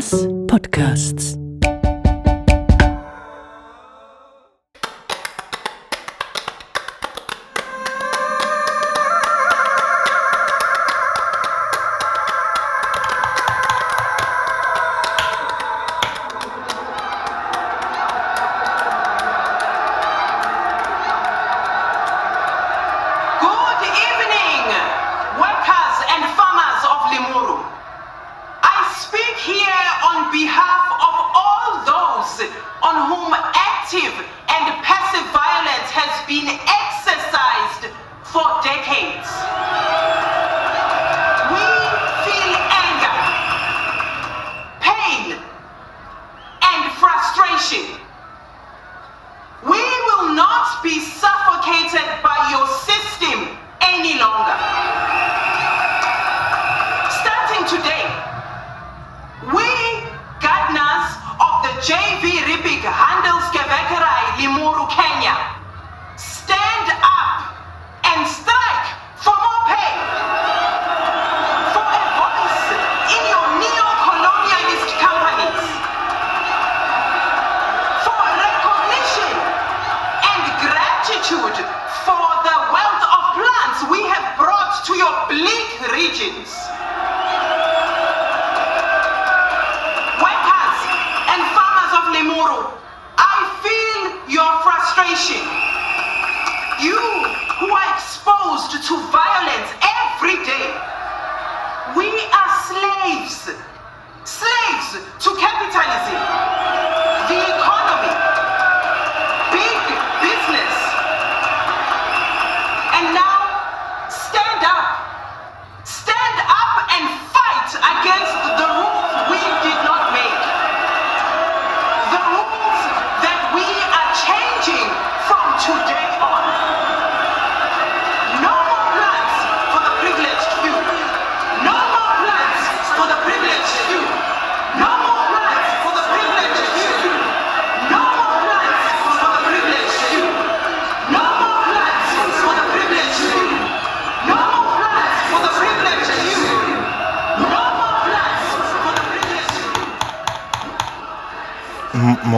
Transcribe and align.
Podcasts. 0.00 1.39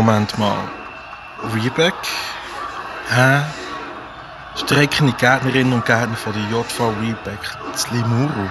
Moment 0.04 0.36
mal. 0.36 0.68
Reback? 1.54 1.94
Hä? 3.08 3.42
Streikende 4.56 5.12
Gärtnerinnen 5.12 5.72
und 5.72 5.86
Gärtner 5.86 6.16
von 6.16 6.32
der 6.32 6.42
JV 6.50 6.92
Reback, 7.00 7.38
das 7.70 7.88
Limuru. 7.92 8.48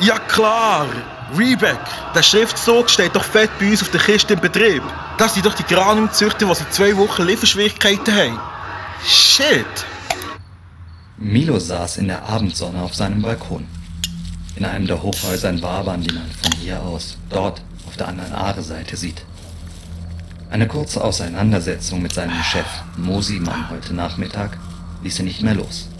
Ja 0.00 0.18
klar! 0.18 0.86
Reback! 1.36 1.78
Der 2.14 2.22
Schriftzug 2.22 2.88
steht 2.88 3.14
doch 3.14 3.22
fett 3.22 3.50
bei 3.60 3.70
uns 3.70 3.82
auf 3.82 3.90
der 3.90 4.00
Kiste 4.00 4.32
im 4.32 4.40
Betrieb. 4.40 4.82
Das 5.18 5.34
sind 5.34 5.44
doch 5.44 5.52
die 5.52 5.74
Graniumzüchter, 5.74 6.46
die 6.46 6.54
seit 6.54 6.72
zwei 6.72 6.96
Wochen 6.96 7.24
Lieferschwierigkeiten 7.24 8.14
haben. 8.14 8.40
Shit! 9.04 9.84
Milo 11.18 11.58
saß 11.58 11.98
in 11.98 12.08
der 12.08 12.26
Abendsonne 12.26 12.80
auf 12.80 12.94
seinem 12.94 13.20
Balkon. 13.20 13.66
In 14.56 14.64
einem 14.64 14.86
der 14.86 15.02
Hochhäuser 15.02 15.50
in 15.50 15.60
Wabern, 15.60 16.00
die 16.00 16.14
man 16.14 16.30
von 16.42 16.52
hier 16.52 16.80
aus, 16.80 17.18
dort 17.28 17.60
auf 17.86 17.98
der 17.98 18.08
anderen 18.08 18.32
Aare-Seite 18.32 18.96
sieht. 18.96 19.27
Eine 20.50 20.66
kurze 20.66 21.04
Auseinandersetzung 21.04 22.00
mit 22.00 22.14
seinem 22.14 22.42
Chef, 22.42 22.66
Mosimann, 22.96 23.68
heute 23.68 23.92
Nachmittag, 23.92 24.56
ließ 25.02 25.18
er 25.18 25.26
nicht 25.26 25.42
mehr 25.42 25.54
los. 25.54 25.90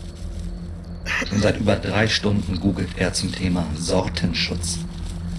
Und 1.31 1.43
seit 1.43 1.59
über 1.61 1.77
drei 1.77 2.09
Stunden 2.09 2.59
googelt 2.59 2.97
er 2.97 3.13
zum 3.13 3.31
Thema 3.31 3.67
Sortenschutz, 3.77 4.79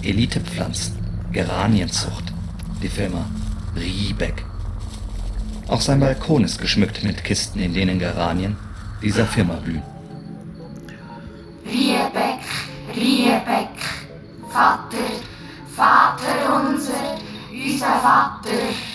Elitepflanzen, 0.02 0.96
Geranienzucht, 1.32 2.32
die 2.82 2.88
Firma 2.88 3.24
Riebeck. 3.74 4.44
Auch 5.66 5.80
sein 5.80 5.98
Balkon 5.98 6.44
ist 6.44 6.60
geschmückt 6.60 7.02
mit 7.02 7.24
Kisten, 7.24 7.58
in 7.58 7.74
denen 7.74 7.98
Geranien 7.98 8.56
dieser 9.02 9.26
Firma 9.26 9.54
blühen. 9.54 9.82
Riebeck, 11.66 12.44
Riebeck, 12.94 13.68
Vater, 14.52 14.98
Vater 15.74 16.62
unser, 16.64 17.18
unser 17.50 18.00
Vater. 18.00 18.89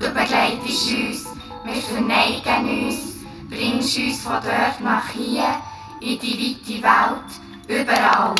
Du 0.00 0.06
begleitest 0.06 0.94
uns, 0.94 1.26
wir 1.62 1.82
verneigen 1.82 2.86
uns, 2.86 3.16
bringst 3.50 3.98
uns 3.98 4.22
von 4.22 4.40
dort 4.42 4.80
nach 4.80 5.10
hier, 5.10 5.60
in 6.00 6.18
die 6.18 6.82
weite 6.82 6.82
Welt, 6.82 7.86
überall. 7.86 8.34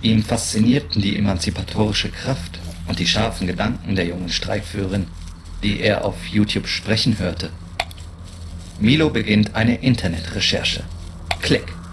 Ihn 0.00 0.22
faszinierten 0.22 1.02
die 1.02 1.18
emanzipatorische 1.18 2.08
Kraft 2.10 2.58
und 2.88 2.98
die 2.98 3.06
scharfen 3.06 3.46
Gedanken 3.46 3.96
der 3.96 4.06
jungen 4.06 4.30
Streikführerin, 4.30 5.08
die 5.62 5.80
er 5.80 6.06
auf 6.06 6.26
YouTube 6.28 6.66
sprechen 6.66 7.18
hörte. 7.18 7.50
Milo 8.80 9.10
beginnt 9.10 9.54
eine 9.54 9.76
Internetrecherche. 9.82 10.84
Klick. 11.42 11.83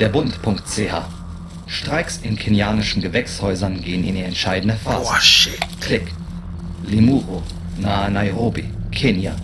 Der 0.00 0.08
Bund.ch. 0.08 0.92
Streiks 1.66 2.18
in 2.22 2.36
kenianischen 2.36 3.00
Gewächshäusern 3.00 3.80
gehen 3.80 4.04
in 4.04 4.16
die 4.16 4.22
entscheidende 4.22 4.74
Phase. 4.74 5.04
Boah, 5.04 5.20
shit. 5.20 5.58
Klick. 5.80 6.12
Limuru, 6.84 7.42
nahe 7.78 8.10
Nairobi, 8.10 8.64
Kenia. 8.90 9.36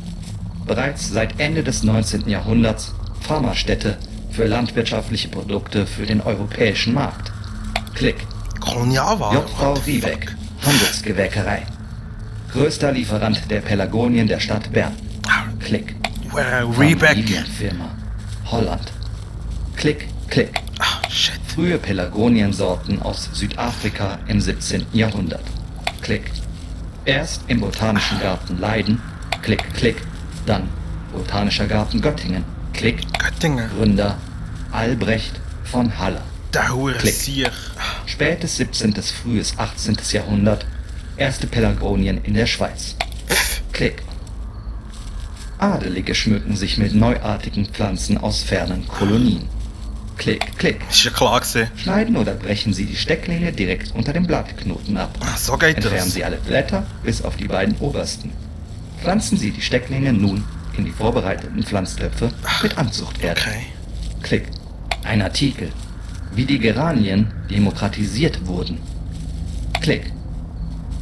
Bereits 0.66 1.08
seit 1.08 1.38
Ende 1.40 1.62
des 1.62 1.82
19. 1.82 2.28
Jahrhunderts 2.28 2.94
Pharmastätte 3.20 3.96
für 4.30 4.44
landwirtschaftliche 4.44 5.28
Produkte 5.28 5.86
für 5.86 6.04
den 6.04 6.20
europäischen 6.20 6.94
Markt. 6.94 7.32
Klick. 7.94 8.16
Kolonialware? 8.60 9.36
JV 9.36 9.86
Riebeck, 9.86 10.30
fuck? 10.30 10.66
Handelsgewerkerei. 10.66 11.62
Größter 12.52 12.92
Lieferant 12.92 13.50
der 13.50 13.60
Pelagonien 13.60 14.26
der 14.26 14.40
Stadt 14.40 14.72
Bern. 14.72 14.94
Klick. 15.60 15.94
Reback. 16.34 17.16
Familienfirma. 17.16 17.88
Holland. 18.50 18.92
Klick, 19.76 20.08
klick. 20.30 20.62
Ah, 20.78 21.08
shit. 21.10 21.38
Frühe 21.48 21.78
Pelagoniensorten 21.78 23.02
aus 23.02 23.28
Südafrika 23.32 24.18
im 24.28 24.40
17. 24.40 24.86
Jahrhundert. 24.92 25.44
Klick. 26.00 26.30
Erst 27.04 27.42
im 27.48 27.60
Botanischen 27.60 28.20
Garten 28.20 28.58
Leiden. 28.58 29.02
Klick, 29.42 29.74
klick. 29.74 29.96
Dann 30.46 30.68
Botanischer 31.12 31.66
Garten 31.66 32.00
Göttingen. 32.00 32.44
Klick. 32.72 33.00
Göttingen. 33.18 33.68
Gründer 33.76 34.16
Albrecht 34.70 35.40
von 35.64 35.98
Haller. 35.98 36.22
Hure 36.70 36.94
Klick. 36.94 37.50
Spätes 38.06 38.56
17. 38.56 38.92
bis 38.92 39.10
frühes 39.10 39.58
18. 39.58 39.98
Jahrhundert. 40.12 40.64
Erste 41.16 41.46
Pelagonien 41.46 42.18
in 42.22 42.34
der 42.34 42.46
Schweiz. 42.46 42.94
Klick. 43.72 44.02
Adelige 45.58 46.14
schmücken 46.14 46.56
sich 46.56 46.78
mit 46.78 46.94
neuartigen 46.94 47.66
Pflanzen 47.66 48.16
aus 48.16 48.42
fernen 48.42 48.86
Kolonien. 48.88 49.59
Klick, 50.20 50.58
klick. 50.58 50.80
Ist 50.90 51.02
ja 51.04 51.10
klar 51.10 51.40
gewesen. 51.40 51.68
Schneiden 51.76 52.14
oder 52.18 52.34
brechen 52.34 52.74
Sie 52.74 52.84
die 52.84 52.94
Stecklinge 52.94 53.52
direkt 53.52 53.94
unter 53.94 54.12
dem 54.12 54.26
Blattknoten 54.26 54.98
ab. 54.98 55.16
Ah, 55.20 55.34
So 55.38 55.56
geht 55.56 55.76
Entfernen 55.76 55.96
das. 56.04 56.12
Sie 56.12 56.22
alle 56.22 56.36
Blätter 56.36 56.86
bis 57.02 57.22
auf 57.22 57.36
die 57.36 57.46
beiden 57.48 57.74
obersten. 57.78 58.30
Pflanzen 59.00 59.38
Sie 59.38 59.50
die 59.50 59.62
Stecklinge 59.62 60.12
nun 60.12 60.44
in 60.76 60.84
die 60.84 60.90
vorbereiteten 60.90 61.62
Pflanztöpfe 61.62 62.30
mit 62.62 62.76
Anzuchterde. 62.76 63.40
Okay. 63.40 63.62
Klick. 64.22 64.44
Ein 65.04 65.22
Artikel. 65.22 65.72
Wie 66.34 66.44
die 66.44 66.58
Geranien 66.58 67.32
demokratisiert 67.50 68.46
wurden. 68.46 68.78
Klick. 69.80 70.12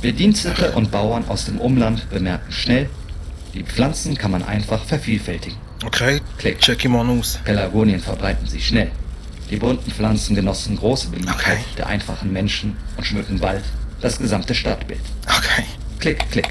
Bedienstete 0.00 0.70
und 0.76 0.92
Bauern 0.92 1.24
aus 1.26 1.46
dem 1.46 1.58
Umland 1.58 2.08
bemerken 2.08 2.52
schnell, 2.52 2.88
die 3.52 3.64
Pflanzen 3.64 4.16
kann 4.16 4.30
man 4.30 4.44
einfach 4.44 4.84
vervielfältigen. 4.84 5.58
Okay, 5.84 6.20
Klick. 6.38 6.60
check 6.60 6.84
ich 6.84 6.88
mal 6.90 7.08
aus. 7.08 7.40
Pelargonien 7.44 7.98
verbreiten 7.98 8.46
sich 8.46 8.64
schnell. 8.68 8.92
Die 9.50 9.56
bunten 9.56 9.90
Pflanzen 9.90 10.34
genossen 10.36 10.76
große 10.76 11.08
Beliebtheit 11.08 11.38
Okay. 11.38 11.64
der 11.78 11.86
einfachen 11.86 12.32
Menschen 12.32 12.76
und 12.96 13.04
schmücken 13.04 13.38
bald 13.38 13.64
das 14.00 14.18
gesamte 14.18 14.54
Stadtbild. 14.54 15.00
Okay. 15.24 15.64
Klick, 16.00 16.30
klick. 16.30 16.48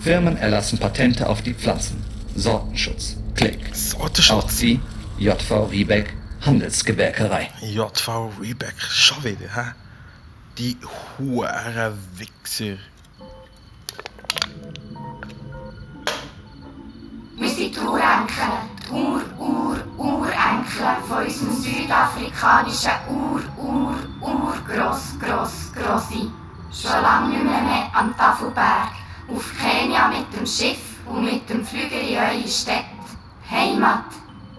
Firmen 0.00 0.36
erlassen 0.36 0.78
Patente 0.78 1.28
auf 1.28 1.42
die 1.42 1.54
Pflanzen. 1.54 2.02
Sortenschutz. 2.36 3.16
Klick. 3.34 3.58
Auch 3.70 3.74
Sortenschutz. 3.74 4.58
sie, 4.58 4.80
JV 5.18 5.64
Riebeck, 5.70 6.14
Handelsgewerkerei. 6.42 7.48
JV 7.62 8.30
Reback. 8.40 8.74
Schon 8.78 9.22
wieder, 9.24 9.54
hä? 9.54 9.70
Die 10.58 10.76
hure 11.18 11.94
Wichser. 12.16 12.76
Wir 17.38 17.48
sind 17.48 17.78
Urenkel, 17.78 18.44
die 18.86 18.92
Ur, 18.92 19.22
Ur, 19.38 19.78
Urenkel 20.50 21.02
von 21.06 21.24
unserem 21.24 21.56
südafrikanischen 21.62 22.92
Ur, 23.08 23.42
Ur, 23.56 23.94
Ur, 24.20 24.54
Gross, 24.66 25.16
Gross, 25.20 25.72
Grossi. 25.74 26.30
Schon 26.72 27.02
lange 27.02 27.28
nicht 27.28 27.44
mehr, 27.44 27.62
mehr 27.62 27.90
am 27.92 28.16
Tafelberg. 28.16 28.90
Auf 29.28 29.52
Kenia 29.60 30.08
mit 30.08 30.32
dem 30.34 30.46
Schiff 30.46 30.78
und 31.06 31.24
mit 31.24 31.48
dem 31.48 31.64
Flüger 31.64 32.00
in 32.00 32.16
eure 32.16 32.48
Städte. 32.48 32.84
Heimat, 33.48 34.04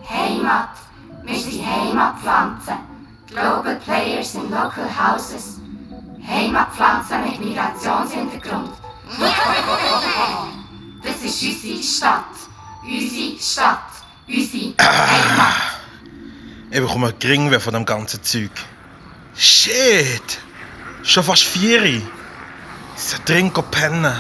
Heimat. 0.09 0.69
Wir 1.23 1.37
sind 1.37 1.65
Heimatpflanzen. 1.65 2.75
Global 3.27 3.75
Players 3.83 4.35
in 4.35 4.49
Local 4.49 4.87
Houses. 4.97 5.59
Heimatpflanzen 6.25 7.23
mit 7.23 7.39
Migrationshintergrund. 7.39 8.71
Das 11.03 11.21
ist 11.23 11.43
unsere 11.43 11.83
Stadt. 11.83 12.25
Unsere 12.83 13.39
Stadt. 13.39 13.79
Unsere 14.27 14.73
Heimat. 14.79 15.80
Ich 16.73 16.79
bekomme 16.79 17.13
Geringweh 17.19 17.59
von 17.59 17.73
dem 17.73 17.85
ganzen 17.85 18.23
Zeug. 18.23 18.49
Shit! 19.35 20.39
Schon 21.03 21.21
fast 21.21 21.43
vier. 21.43 21.83
Ich 21.83 22.01
soll 22.95 23.19
dringend 23.25 23.71
pennen. 23.71 24.15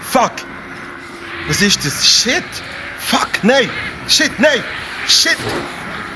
Fuck! 0.00 0.32
Was 1.46 1.60
ist 1.60 1.84
das? 1.84 2.08
Shit! 2.08 2.42
Fuck! 2.98 3.28
Nein! 3.42 3.68
Shit! 4.08 4.38
Nein! 4.38 4.64
Shit! 5.06 5.36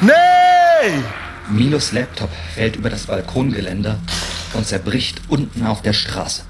Nein! 0.01 1.05
Milos 1.51 1.93
Laptop 1.93 2.31
fällt 2.55 2.77
über 2.77 2.89
das 2.89 3.05
Balkongeländer 3.05 3.99
und 4.55 4.67
zerbricht 4.67 5.21
unten 5.29 5.67
auf 5.67 5.83
der 5.83 5.93
Straße. 5.93 6.45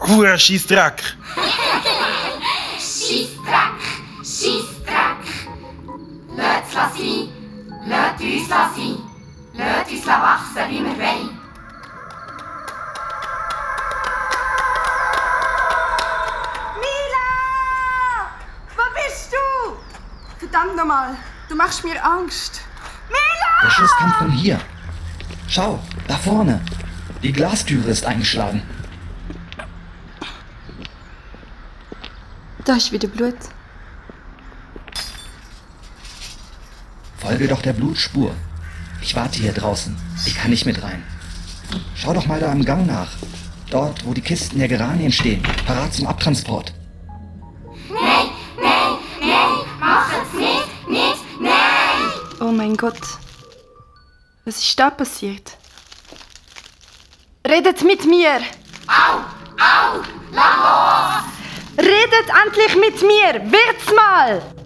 Hure 0.00 0.36
Scheissdreck! 0.40 1.04
Scheissdreck. 2.78 3.77
Uns 8.20 10.06
wachsen, 10.06 10.70
wie 10.70 10.80
wir 10.80 10.96
wollen. 10.96 11.38
Mila! 16.80 17.28
Wo 18.76 18.82
bist 18.94 19.32
du? 19.32 19.76
Verdammt 20.38 20.76
nochmal, 20.76 21.16
du 21.48 21.54
machst 21.54 21.84
mir 21.84 22.04
Angst. 22.04 22.62
Mila! 23.08 23.62
Der 23.62 23.70
Schuss 23.70 23.90
kommt 23.98 24.14
von 24.16 24.30
hier. 24.30 24.60
Schau, 25.48 25.78
da 26.06 26.16
vorne. 26.16 26.60
Die 27.22 27.32
Glastüre 27.32 27.90
ist 27.90 28.04
eingeschlagen. 28.04 28.62
Da 32.64 32.76
ist 32.76 32.92
wieder 32.92 33.08
Blut. 33.08 33.36
Folge 37.38 37.54
doch 37.54 37.62
der 37.62 37.72
Blutspur. 37.72 38.34
Ich 39.00 39.14
warte 39.14 39.38
hier 39.38 39.52
draußen. 39.52 39.96
Ich 40.26 40.34
kann 40.34 40.50
nicht 40.50 40.66
mit 40.66 40.82
rein. 40.82 41.04
Schau 41.94 42.12
doch 42.12 42.26
mal 42.26 42.40
da 42.40 42.50
am 42.50 42.64
Gang 42.64 42.84
nach. 42.84 43.12
Dort, 43.70 44.04
wo 44.04 44.12
die 44.12 44.22
Kisten 44.22 44.58
der 44.58 44.66
Geranien 44.66 45.12
stehen. 45.12 45.40
Parat 45.64 45.94
zum 45.94 46.08
Abtransport. 46.08 46.74
Nein, 47.90 48.26
nein, 48.60 48.92
nein. 49.20 49.52
Macht's 49.78 50.34
nicht, 50.34 50.88
nicht, 50.88 51.40
nein. 51.40 52.10
Oh 52.40 52.50
mein 52.50 52.76
Gott. 52.76 52.98
Was 54.44 54.58
ist 54.58 54.76
da 54.76 54.90
passiert? 54.90 55.56
Redet 57.46 57.84
mit 57.84 58.04
mir! 58.04 58.40
Au, 58.88 59.18
au, 59.60 60.02
lass 60.32 60.56
los. 60.66 61.86
Redet 61.86 62.28
endlich 62.44 62.74
mit 62.74 63.00
mir! 63.00 63.52
Wird's 63.52 63.94
mal! 63.94 64.57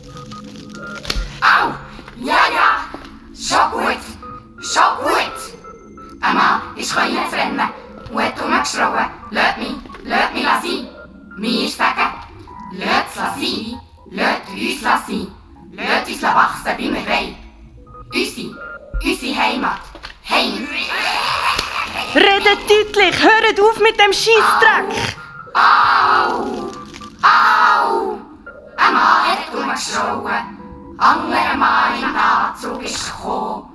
Dem 24.13 24.19
Scheissdreck! 24.19 25.17
Au! 25.55 26.71
Au! 27.23 28.19
Ein 28.77 28.93
Mann 28.95 29.25
hat 29.29 29.55
rumgeschrien. 29.55 30.59
Anderer 30.99 31.57
Mann 31.57 31.99
im 31.99 32.17
Anzug 32.17 32.83
ist 32.83 33.07
gekommen. 33.07 33.69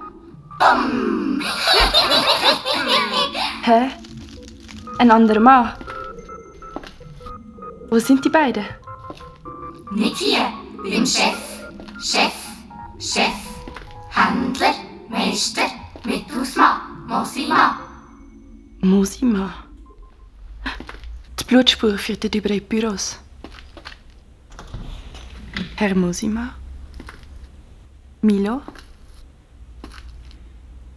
Dumm! 0.60 1.42
Hä? 3.64 3.90
Ein 5.00 5.12
anderer 5.12 5.40
Mann? 5.40 5.74
Wo 7.90 8.00
sind 8.00 8.24
die 8.24 8.30
beiden? 8.30 8.66
Nicht 9.92 10.18
hier, 10.18 10.52
beim. 10.84 11.06
Chef, 11.06 11.47
Blutspur 21.48 21.98
führt 21.98 22.36
über 22.36 22.50
die 22.50 22.60
Büros. 22.60 23.18
Herr 25.78 25.96
Mosima? 25.96 26.54
Milo? 28.22 28.62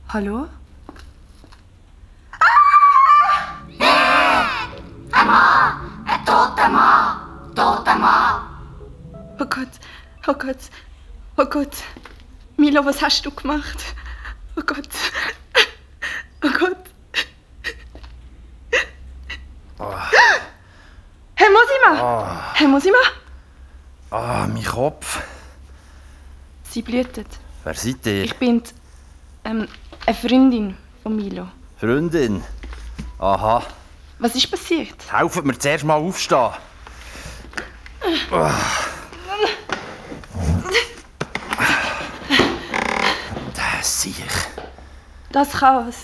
Hallo? 0.09 0.49
Ein 5.12 5.26
Mann, 5.26 6.04
ein 6.04 6.25
toter 6.26 6.69
Mann, 6.69 7.54
toter 7.54 7.95
Mann. 7.95 8.42
Oh 9.38 9.45
Gott, 9.45 9.69
oh 10.26 10.35
Gott, 10.35 10.59
oh 11.37 11.45
Gott. 11.45 11.76
Milo, 12.57 12.85
was 12.85 13.00
hast 13.00 13.25
du 13.25 13.30
gemacht? 13.30 13.95
Oh 14.57 14.62
Gott. 14.66 14.88
Oh 16.42 16.50
Gott. 16.59 16.90
Herr 22.60 22.60
Mosima! 22.71 22.97
Herr 22.99 22.99
Mosima? 22.99 22.99
Ah, 24.11 24.47
mein 24.47 24.65
Kopf. 24.65 25.23
Sie 26.65 26.83
blutet. 26.83 27.27
Wer 27.65 27.75
seid 27.75 28.07
ihr? 28.07 28.25
Ich 28.25 28.37
bin 28.37 28.62
ähm, 29.45 29.67
eine 30.07 30.17
Freundin 30.17 30.77
von 31.03 31.17
Milo. 31.17 31.49
Freundin. 31.79 32.43
Aha. 33.19 33.62
Was 34.19 34.35
ist 34.35 34.50
passiert? 34.50 34.97
Helfen 35.12 35.47
mir 35.47 35.59
zuerst 35.59 35.85
mal 35.85 35.95
aufstehen. 35.97 36.50
Das 43.55 44.03
sehe 44.03 44.12
ich. 44.12 44.62
Das 45.33 45.50
Chaos. 45.53 45.97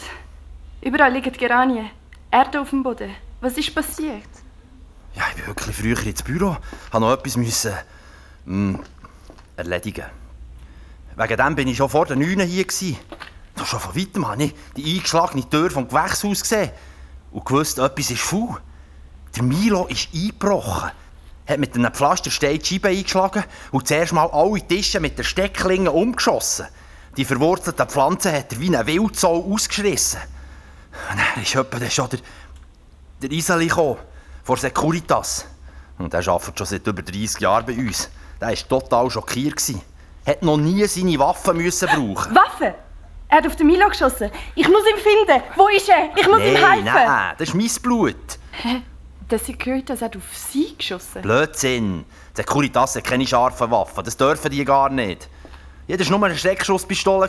Überall 0.81 1.13
liegen 1.13 1.33
Geranien. 1.33 1.91
Erde 2.31 2.61
auf 2.61 2.71
dem 2.71 2.83
Boden. 2.83 3.15
Was 3.41 3.57
ist 3.57 3.75
passiert? 3.75 4.36
Ja, 5.17 5.25
ich 5.31 5.37
bin 5.37 5.47
wirklich 5.47 5.75
früher 5.75 6.07
ins 6.07 6.23
Büro. 6.23 6.57
Habe 6.93 7.05
noch 7.05 7.13
etwas 7.13 7.37
müssen 7.37 7.73
Erledigen. 9.57 10.05
Wegen 11.17 11.37
dem 11.37 11.55
bin 11.55 11.69
ich 11.69 11.79
schon 11.79 11.89
vor 11.89 12.05
den 12.05 12.19
9 12.19 12.41
hier. 12.47 12.65
Gewesen. 12.65 12.99
Schon 13.65 13.81
von 13.81 13.97
weitem 13.97 14.29
habe 14.29 14.45
ich 14.45 14.55
die 14.77 14.97
eingeschlagene 14.97 15.49
Tür 15.49 15.71
vom 15.71 15.89
Gewächshaus 15.89 16.43
gesehen 16.43 16.71
und 17.33 17.47
gewusst, 17.47 17.79
etwas 17.79 18.11
ist 18.11 18.21
faul. 18.21 18.61
Der 19.35 19.43
Milo 19.43 19.87
ist 19.87 20.09
eingebrochen, 20.15 20.91
hat 21.47 21.59
mit 21.59 21.75
einem 21.75 21.93
Pflasterstein 21.93 22.59
die 22.59 22.85
eingeschlagen 22.85 23.45
und 23.73 23.89
zuerst 23.89 24.13
mal 24.13 24.27
alle 24.27 24.61
Tische 24.61 25.01
mit 25.01 25.19
der 25.19 25.25
Steckklinge 25.25 25.91
umgeschossen. 25.91 26.67
Die 27.17 27.25
verwurzelten 27.25 27.89
Pflanzen 27.89 28.33
hat 28.33 28.53
er 28.53 28.61
wie 28.61 28.77
ein 28.77 28.87
Wildsau 28.87 29.51
ausgeschrissen. 29.51 30.21
Und 31.11 31.19
dann 31.19 31.43
ist 31.43 31.55
dann 31.55 31.91
schon 31.91 32.11
der, 32.11 32.21
der 33.23 33.33
Iseli 33.33 33.69
gekommen, 33.69 33.97
vor 34.47 34.57
Securitas. 34.57 35.45
Und 35.99 36.13
der 36.13 36.27
arbeitet 36.29 36.57
schon 36.57 36.67
seit 36.67 36.87
über 36.87 37.03
30 37.03 37.41
Jahren 37.41 37.67
bei 37.67 37.73
uns. 37.75 38.09
Der 38.41 38.49
war 38.49 38.55
total 38.55 39.11
schockiert. 39.11 39.57
gewesen. 39.57 39.83
Hat 40.25 40.43
noch 40.43 40.57
nie 40.57 40.85
seine 40.87 41.19
Waffen 41.19 41.57
müssen 41.57 41.89
brauchen. 41.89 42.35
Waffe! 42.35 42.75
Er 43.29 43.39
hat 43.39 43.47
auf 43.47 43.57
den 43.57 43.67
Milo 43.67 43.89
geschossen. 43.89 44.31
Ich 44.55 44.69
muss 44.69 44.83
ihn 44.89 44.99
finden. 44.99 45.43
Wo 45.57 45.67
ist 45.69 45.89
er? 45.89 46.11
Ich 46.17 46.29
muss 46.29 46.39
ihm 46.39 46.53
Nein, 46.55 46.85
helfen. 46.85 46.85
nein, 46.95 47.35
das 47.39 47.49
ist 47.49 47.55
mein 47.55 47.71
Blut. 47.83 48.39
Der 49.29 49.39
Securitas 49.41 50.01
hat 50.01 50.17
auf 50.17 50.23
sie 50.33 50.77
geschossen. 50.79 51.23
Blödsinn. 51.23 52.05
Die 52.33 52.37
Securitas 52.37 52.95
hat 52.95 53.03
keine 53.03 53.27
scharfen 53.27 53.69
Waffen. 53.73 54.05
Das 54.05 54.17
dürfen 54.17 54.51
die 54.53 54.65
gar 54.65 54.89
nicht. 54.91 55.29
Ja, 55.89 55.97
das 55.97 56.09
war 56.09 56.19
nur 56.19 56.27
eine 56.29 56.39
Schreckschusspistole. 56.39 57.29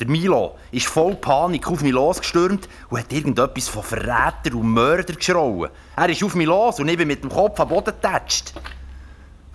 Der 0.00 0.08
Milo 0.08 0.56
ist 0.72 0.86
voll 0.86 1.14
Panik 1.14 1.68
auf 1.68 1.82
mich 1.82 1.92
losgestürmt 1.92 2.70
und 2.88 2.98
hat 2.98 3.12
irgendetwas 3.12 3.68
von 3.68 3.82
Verräter 3.82 4.54
und 4.54 4.70
Mörder 4.70 5.12
geschrauen. 5.12 5.68
Er 5.94 6.08
ist 6.08 6.24
auf 6.24 6.34
mich 6.34 6.46
los 6.46 6.80
und 6.80 6.88
ich 6.88 6.96
bin 6.96 7.06
mit 7.06 7.22
dem 7.22 7.28
Kopf 7.28 7.60
am 7.60 7.68
Boden 7.68 7.84
getatscht. 7.84 8.54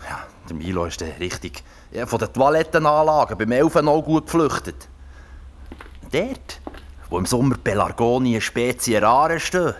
Ja, 0.07 0.19
der 0.47 0.55
Milo 0.55 0.85
ist 0.85 1.01
dann 1.01 1.09
richtig 1.19 1.63
ja, 1.91 2.05
von 2.05 2.19
den 2.19 2.31
Toilettenanlagen 2.31 3.39
beim 3.39 3.51
Elfen 3.53 3.87
auch 3.87 4.03
gut 4.03 4.25
geflüchtet. 4.25 4.87
Dort, 6.11 6.61
wo 7.09 7.17
im 7.17 7.25
Sommer 7.25 7.57
Pelargonien 7.57 8.39
Spezien 8.39 9.03
rare 9.03 9.39
stehen. 9.39 9.73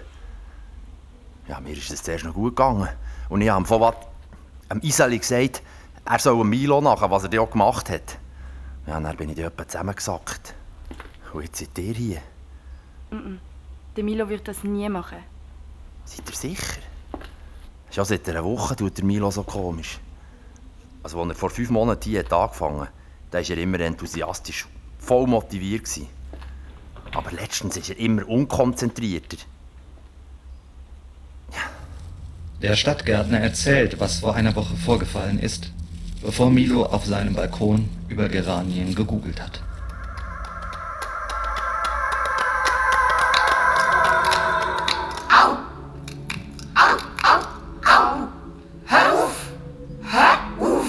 Ja, 1.48 1.60
mir 1.60 1.74
ist 1.74 1.92
es 1.92 2.02
zuerst 2.02 2.26
noch 2.26 2.34
gut 2.34 2.56
gegangen. 2.56 2.90
Und 3.30 3.42
ich 3.42 3.50
habe 3.50 3.66
von 3.66 3.94
am 4.70 4.82
Iseli 4.82 5.20
gesagt, 5.20 5.62
er 6.06 6.20
soll 6.20 6.44
Milo 6.44 6.82
nachher, 6.82 7.12
was 7.12 7.22
er 7.22 7.30
da 7.30 7.42
auch 7.42 7.52
gemacht 7.52 7.88
hat. 7.92 8.18
Ja, 8.88 9.00
dann 9.00 9.18
bin 9.18 9.30
ich 9.30 9.36
da 9.36 9.44
etwa 9.44 9.68
zusammengesackt. 9.68 10.54
Und 11.34 11.44
jetzt 11.44 11.58
seid 11.58 11.78
ihr 11.78 11.94
hier. 11.94 12.22
Der 13.96 14.04
Milo 14.04 14.30
wird 14.30 14.48
das 14.48 14.64
nie 14.64 14.90
machen. 14.90 15.18
Seid 16.06 16.30
ihr 16.30 16.36
sicher? 16.36 16.82
Schon 17.92 18.06
seit 18.06 18.28
einer 18.30 18.44
Woche 18.44 18.76
tut 18.76 18.98
der 18.98 19.06
Milo 19.06 19.32
so 19.32 19.44
komisch. 19.44 20.00
Also, 21.04 21.22
als 21.22 21.30
er 21.30 21.36
vor 21.36 21.50
fünf 21.50 21.70
Monaten 21.70 22.10
hier 22.10 22.32
angefangen 22.32 22.82
hat, 22.82 22.92
da 23.32 23.40
war 23.40 23.50
er 23.50 23.58
immer 23.58 23.80
enthusiastisch, 23.80 24.68
voll 25.00 25.28
motiviert. 25.28 25.86
Gewesen. 25.86 26.08
Aber 27.14 27.32
letztens 27.32 27.78
ist 27.78 27.90
er 27.90 27.98
immer 27.98 28.28
unkonzentrierter. 28.28 29.38
Der 32.62 32.76
Stadtgärtner 32.76 33.40
erzählt, 33.40 34.00
was 34.00 34.20
vor 34.20 34.36
einer 34.36 34.56
Woche 34.56 34.76
vorgefallen 34.76 35.40
ist, 35.40 35.72
bevor 36.26 36.50
Milo 36.50 36.84
auf 36.86 37.06
seinem 37.06 37.34
Balkon 37.36 37.88
über 38.10 38.28
Geranien 38.30 38.96
gegoogelt 38.96 39.40
hat. 39.42 39.62
Au! 45.30 45.58
Au, 46.76 46.98
au, 47.24 47.40
au! 47.86 48.28
Hör 48.86 49.14
auf! 49.14 49.36
Hör 50.04 50.38
auf! 50.60 50.86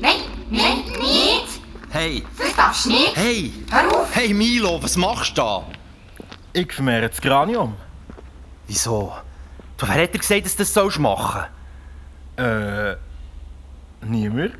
Nein, 0.00 0.20
nein, 0.50 0.84
nicht! 1.00 1.60
Hey, 1.90 2.22
Das 2.38 2.54
darfst 2.56 2.84
du 2.86 2.90
nicht! 2.90 3.16
hey, 3.16 3.52
Hör 3.70 3.90
auf! 4.00 4.14
hey 4.14 4.32
Milo, 4.34 4.82
was 4.82 4.96
machst 4.96 5.36
du 5.36 5.42
da? 5.42 5.64
Ich 6.52 6.72
vermehre 6.72 7.08
das 7.08 7.20
Granium. 7.20 7.74
Wieso? 8.68 9.12
Du, 9.76 9.86
wer 9.88 10.02
hat 10.04 10.14
dir 10.14 10.18
gesagt, 10.18 10.44
dass 10.44 10.52
du 10.56 10.62
das 10.62 10.72
sollst 10.72 10.98
machen 10.98 11.44
Äh. 12.36 12.96
Niemand? 14.04 14.52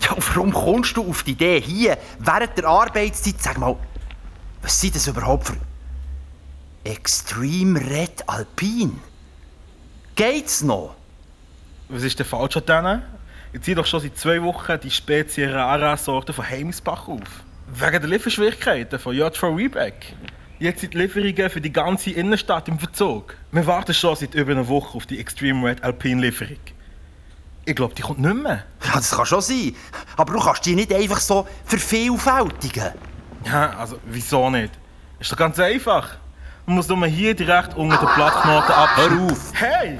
Ja, 0.00 0.12
und 0.12 0.36
warum 0.36 0.52
kommst 0.52 0.96
du 0.96 1.08
auf 1.08 1.22
die 1.22 1.32
Idee 1.32 1.60
hier, 1.60 1.98
während 2.18 2.56
der 2.56 2.66
Arbeitszeit, 2.66 3.40
sag 3.40 3.58
mal, 3.58 3.76
was 4.62 4.80
sind 4.80 4.94
das 4.94 5.06
überhaupt 5.06 5.48
für 5.48 5.56
Extreme 6.84 7.80
Red 7.80 8.28
Alpine? 8.28 8.92
Geht's 10.14 10.62
noch? 10.62 10.94
Was 11.88 12.02
ist 12.02 12.18
denn 12.18 12.26
falsch 12.26 12.56
an 12.56 12.66
denen? 12.66 13.02
Ich 13.52 13.62
ziehe 13.62 13.76
doch 13.76 13.86
schon 13.86 14.00
seit 14.00 14.18
zwei 14.18 14.42
Wochen 14.42 14.78
die 14.82 14.90
Spezie 14.90 15.46
Rara-Sorte 15.46 16.32
von 16.32 16.48
Heimisbach 16.48 17.08
auf. 17.08 17.44
Wegen 17.68 18.00
der 18.00 18.10
Lieferschwierigkeiten 18.10 18.98
von 18.98 19.14
JV 19.14 19.54
Reback. 19.54 20.14
Jetzt 20.58 20.80
sind 20.80 20.94
die 20.94 20.98
Lieferungen 20.98 21.50
für 21.50 21.60
die 21.60 21.72
ganze 21.72 22.10
Innenstadt 22.10 22.68
im 22.68 22.78
Verzug. 22.78 23.36
Wir 23.52 23.66
warten 23.66 23.94
schon 23.94 24.16
seit 24.16 24.34
über 24.34 24.52
einer 24.52 24.68
Woche 24.68 24.96
auf 24.96 25.06
die 25.06 25.18
Extreme 25.18 25.68
Red 25.68 25.84
Alpine 25.84 26.20
Lieferung. 26.20 26.56
Ich 27.68 27.74
glaube, 27.74 27.94
die 27.94 28.02
kommt 28.02 28.20
nicht 28.20 28.34
mehr. 28.42 28.62
Ja, 28.84 28.92
das 28.94 29.10
kann 29.10 29.26
schon 29.26 29.40
sein. 29.40 29.74
Aber 30.16 30.32
du 30.32 30.38
kannst 30.40 30.64
die 30.64 30.76
nicht 30.76 30.92
einfach 30.94 31.18
so 31.18 31.46
vervielfältigen. 31.64 32.92
Ja, 33.44 33.70
also 33.76 33.98
wieso 34.06 34.48
nicht? 34.50 34.72
Ist 35.18 35.32
doch 35.32 35.36
ganz 35.36 35.58
einfach. 35.58 36.10
Man 36.64 36.76
muss 36.76 36.88
nur 36.88 37.04
hier 37.06 37.34
direkt 37.34 37.76
unter 37.76 37.96
den 37.96 38.08
Plattknoten 38.08 38.72
ab. 38.72 38.90
Hör 38.94 39.30
auf! 39.32 39.52
Hey! 39.54 39.98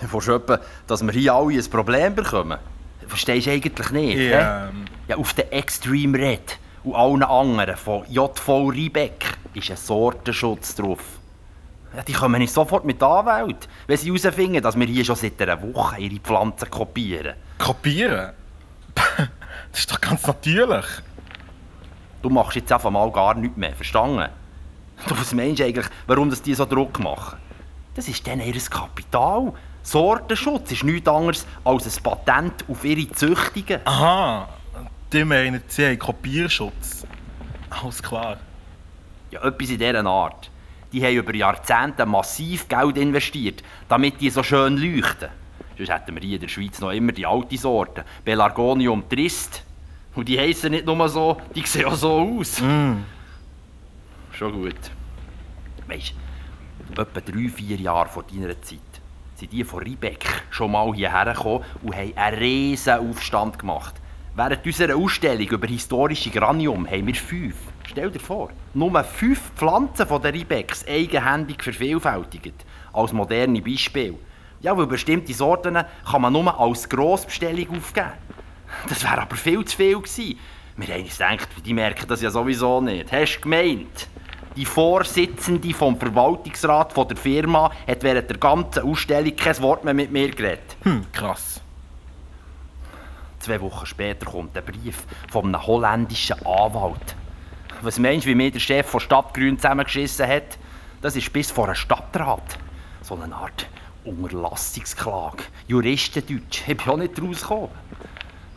Du 0.00 0.12
willst 0.12 0.28
etwa, 0.28 0.58
dass 0.88 1.02
wir 1.02 1.12
hier 1.12 1.34
alle 1.34 1.54
ein 1.54 1.70
Problem 1.70 2.14
bekommen? 2.16 2.58
Verstehst 3.06 3.46
du 3.46 3.52
eigentlich 3.52 3.90
nicht? 3.90 4.16
hä? 4.18 4.30
Ja, 4.30 4.68
Ja, 5.06 5.16
auf 5.16 5.34
den 5.34 5.50
Extreme 5.52 6.18
Red 6.18 6.58
und 6.82 6.94
allen 6.96 7.22
anderen 7.22 7.76
von 7.76 8.04
JV 8.08 8.68
Riebeck 8.68 9.24
ist 9.54 9.70
ein 9.70 9.76
Sortenschutz 9.76 10.74
drauf. 10.74 10.98
Ja, 11.96 12.02
die 12.02 12.12
kommen 12.12 12.38
nicht 12.40 12.52
sofort 12.52 12.84
mit 12.84 13.02
Anwalt, 13.02 13.68
wenn 13.86 13.96
sie 13.96 14.12
herausfinden, 14.12 14.62
dass 14.62 14.78
wir 14.78 14.86
hier 14.86 15.02
schon 15.02 15.16
seit 15.16 15.40
einer 15.40 15.62
Woche 15.62 15.98
ihre 15.98 16.20
Pflanzen 16.20 16.70
kopieren. 16.70 17.34
kopieren? 17.58 18.32
Das 19.72 19.80
ist 19.80 19.90
doch 19.90 20.00
ganz 20.00 20.26
natürlich. 20.26 20.86
Du 22.22 22.30
machst 22.30 22.56
jetzt 22.56 22.72
einfach 22.72 22.90
mal 22.90 23.10
gar 23.10 23.34
nichts 23.34 23.56
mehr, 23.56 23.74
verstanden? 23.74 24.30
Du, 25.06 25.18
was 25.18 25.34
meinst 25.34 25.60
eigentlich, 25.60 25.86
warum 26.06 26.30
das 26.30 26.40
die 26.40 26.54
so 26.54 26.64
Druck 26.64 26.98
machen? 26.98 27.38
Das 27.94 28.08
ist 28.08 28.26
dann 28.26 28.40
ihr 28.40 28.54
Kapital. 28.70 29.52
Sortenschutz 29.82 30.72
ist 30.72 30.84
nichts 30.84 31.08
anderes 31.08 31.46
als 31.64 31.96
ein 31.96 32.02
Patent 32.02 32.64
auf 32.68 32.84
ihre 32.84 33.10
Züchtungen. 33.10 33.80
Aha, 33.84 34.48
die 35.12 35.24
meinen, 35.24 35.62
sie 35.68 35.86
haben 35.86 35.98
Kopierschutz. 35.98 37.06
Alles 37.70 38.02
klar. 38.02 38.38
Ja, 39.30 39.42
etwas 39.42 39.70
in 39.70 39.78
dieser 39.78 40.06
Art. 40.06 40.50
Die 40.96 41.04
haben 41.04 41.14
über 41.14 41.34
Jahrzehnte 41.34 42.06
massiv 42.06 42.68
Geld 42.68 42.96
investiert, 42.96 43.62
damit 43.86 44.18
die 44.18 44.30
so 44.30 44.42
schön 44.42 44.78
leuchten. 44.78 45.28
Sonst 45.76 45.90
hätten 45.90 46.14
wir 46.14 46.22
hier 46.22 46.36
in 46.36 46.40
der 46.40 46.48
Schweiz 46.48 46.80
noch 46.80 46.90
immer 46.90 47.12
die 47.12 47.26
alte 47.26 47.58
Sorte, 47.58 48.02
Pelargonium 48.24 49.06
trist. 49.06 49.62
Und 50.14 50.26
die 50.26 50.38
heissen 50.38 50.70
nicht 50.70 50.86
nur 50.86 51.06
so, 51.10 51.36
die 51.54 51.66
sehen 51.66 51.84
auch 51.84 51.96
so 51.96 52.12
aus. 52.12 52.62
Schon 54.32 54.52
gut. 54.52 54.74
Weisst 55.86 56.14
du, 56.94 57.02
etwa 57.02 57.20
drei, 57.20 57.50
vier 57.50 57.76
Jahre 57.76 58.08
vor 58.08 58.22
deiner 58.22 58.58
Zeit 58.62 58.78
sind 59.34 59.52
die 59.52 59.64
von 59.64 59.82
Riebeck 59.82 60.24
schon 60.48 60.72
mal 60.72 60.94
hierher 60.94 61.34
gekommen 61.34 61.62
und 61.82 61.94
haben 61.94 62.16
einen 62.16 62.38
riesen 62.38 62.94
Aufstand 62.94 63.58
gemacht. 63.58 63.96
Während 64.34 64.64
unserer 64.64 64.96
Ausstellung 64.96 65.46
über 65.46 65.66
historische 65.66 66.30
Granium 66.30 66.86
haben 66.86 67.06
wir 67.06 67.14
fünf, 67.14 67.56
stell 67.88 68.10
dir 68.10 68.20
vor, 68.20 68.50
nur 68.74 69.02
fünf 69.04 69.40
Pflanzen 69.56 70.06
von 70.06 70.22
den 70.22 70.34
Riebecks 70.34 70.86
eigenhändig 70.86 71.62
vervielfältigt. 71.62 72.64
Als 72.92 73.12
moderne 73.12 73.60
Beispiel. 73.62 74.14
Ja, 74.60 74.76
weil 74.76 74.86
bestimmte 74.86 75.34
Sorten 75.34 75.78
kann 76.10 76.22
man 76.22 76.32
nur 76.32 76.58
als 76.58 76.88
Grossbestellung 76.88 77.76
aufgeben. 77.76 78.12
Das 78.88 79.02
wäre 79.02 79.22
aber 79.22 79.36
viel 79.36 79.64
zu 79.64 79.76
viel 79.76 79.96
gewesen. 79.96 80.38
Wir 80.76 80.94
haben 80.94 81.04
uns 81.04 81.18
gedacht, 81.18 81.48
die 81.64 81.74
merken 81.74 82.06
das 82.08 82.20
ja 82.20 82.30
sowieso 82.30 82.80
nicht. 82.80 83.10
Hast 83.12 83.36
du 83.36 83.40
gemeint? 83.42 84.08
Die 84.56 84.64
Vorsitzende 84.64 85.74
vom 85.74 85.98
Verwaltungsrat 85.98 86.92
von 86.92 87.08
der 87.08 87.16
Firma 87.16 87.70
hat 87.86 88.02
während 88.02 88.30
der 88.30 88.38
ganzen 88.38 88.84
Ausstellung 88.84 89.36
kein 89.36 89.60
Wort 89.60 89.84
mehr 89.84 89.94
mit 89.94 90.10
mir 90.10 90.30
geredet. 90.30 90.76
Hm, 90.82 91.04
krass. 91.12 91.60
Zwei 93.38 93.60
Wochen 93.60 93.86
später 93.86 94.26
kommt 94.26 94.56
ein 94.56 94.64
Brief 94.64 95.04
von 95.30 95.44
einem 95.46 95.66
holländischen 95.66 96.44
Anwalt. 96.46 97.14
Was 97.82 97.98
meinst 97.98 98.26
du, 98.26 98.30
wie 98.30 98.34
mir 98.34 98.50
der 98.50 98.60
Chef 98.60 98.86
von 98.86 99.00
Stadtgrün 99.00 99.58
zusammengeschissen 99.58 100.26
hat? 100.26 100.58
Das 101.02 101.14
ist 101.14 101.32
bis 101.32 101.50
vor 101.50 101.66
einen 101.66 101.74
Stadtrat. 101.74 102.58
So 103.02 103.14
eine 103.14 103.34
Art 103.34 103.66
Unterlassungsklage. 104.04 105.44
Juristendeutsch. 105.68 106.62
Ich 106.66 106.76
bin 106.76 106.88
auch 106.88 106.96
nicht 106.96 107.20
rausgekommen. 107.20 107.68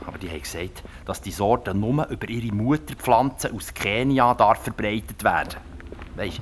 Aber 0.05 0.17
die 0.17 0.29
haben 0.29 0.41
gesagt, 0.41 0.83
dass 1.05 1.21
die 1.21 1.31
Sorte 1.31 1.73
nur 1.73 2.07
über 2.07 2.29
ihre 2.29 2.53
Mutterpflanzen 2.55 3.55
aus 3.55 3.73
Kenia 3.73 4.33
darf 4.33 4.63
verbreitet 4.63 5.23
werden. 5.23 5.57
Weisst 6.15 6.41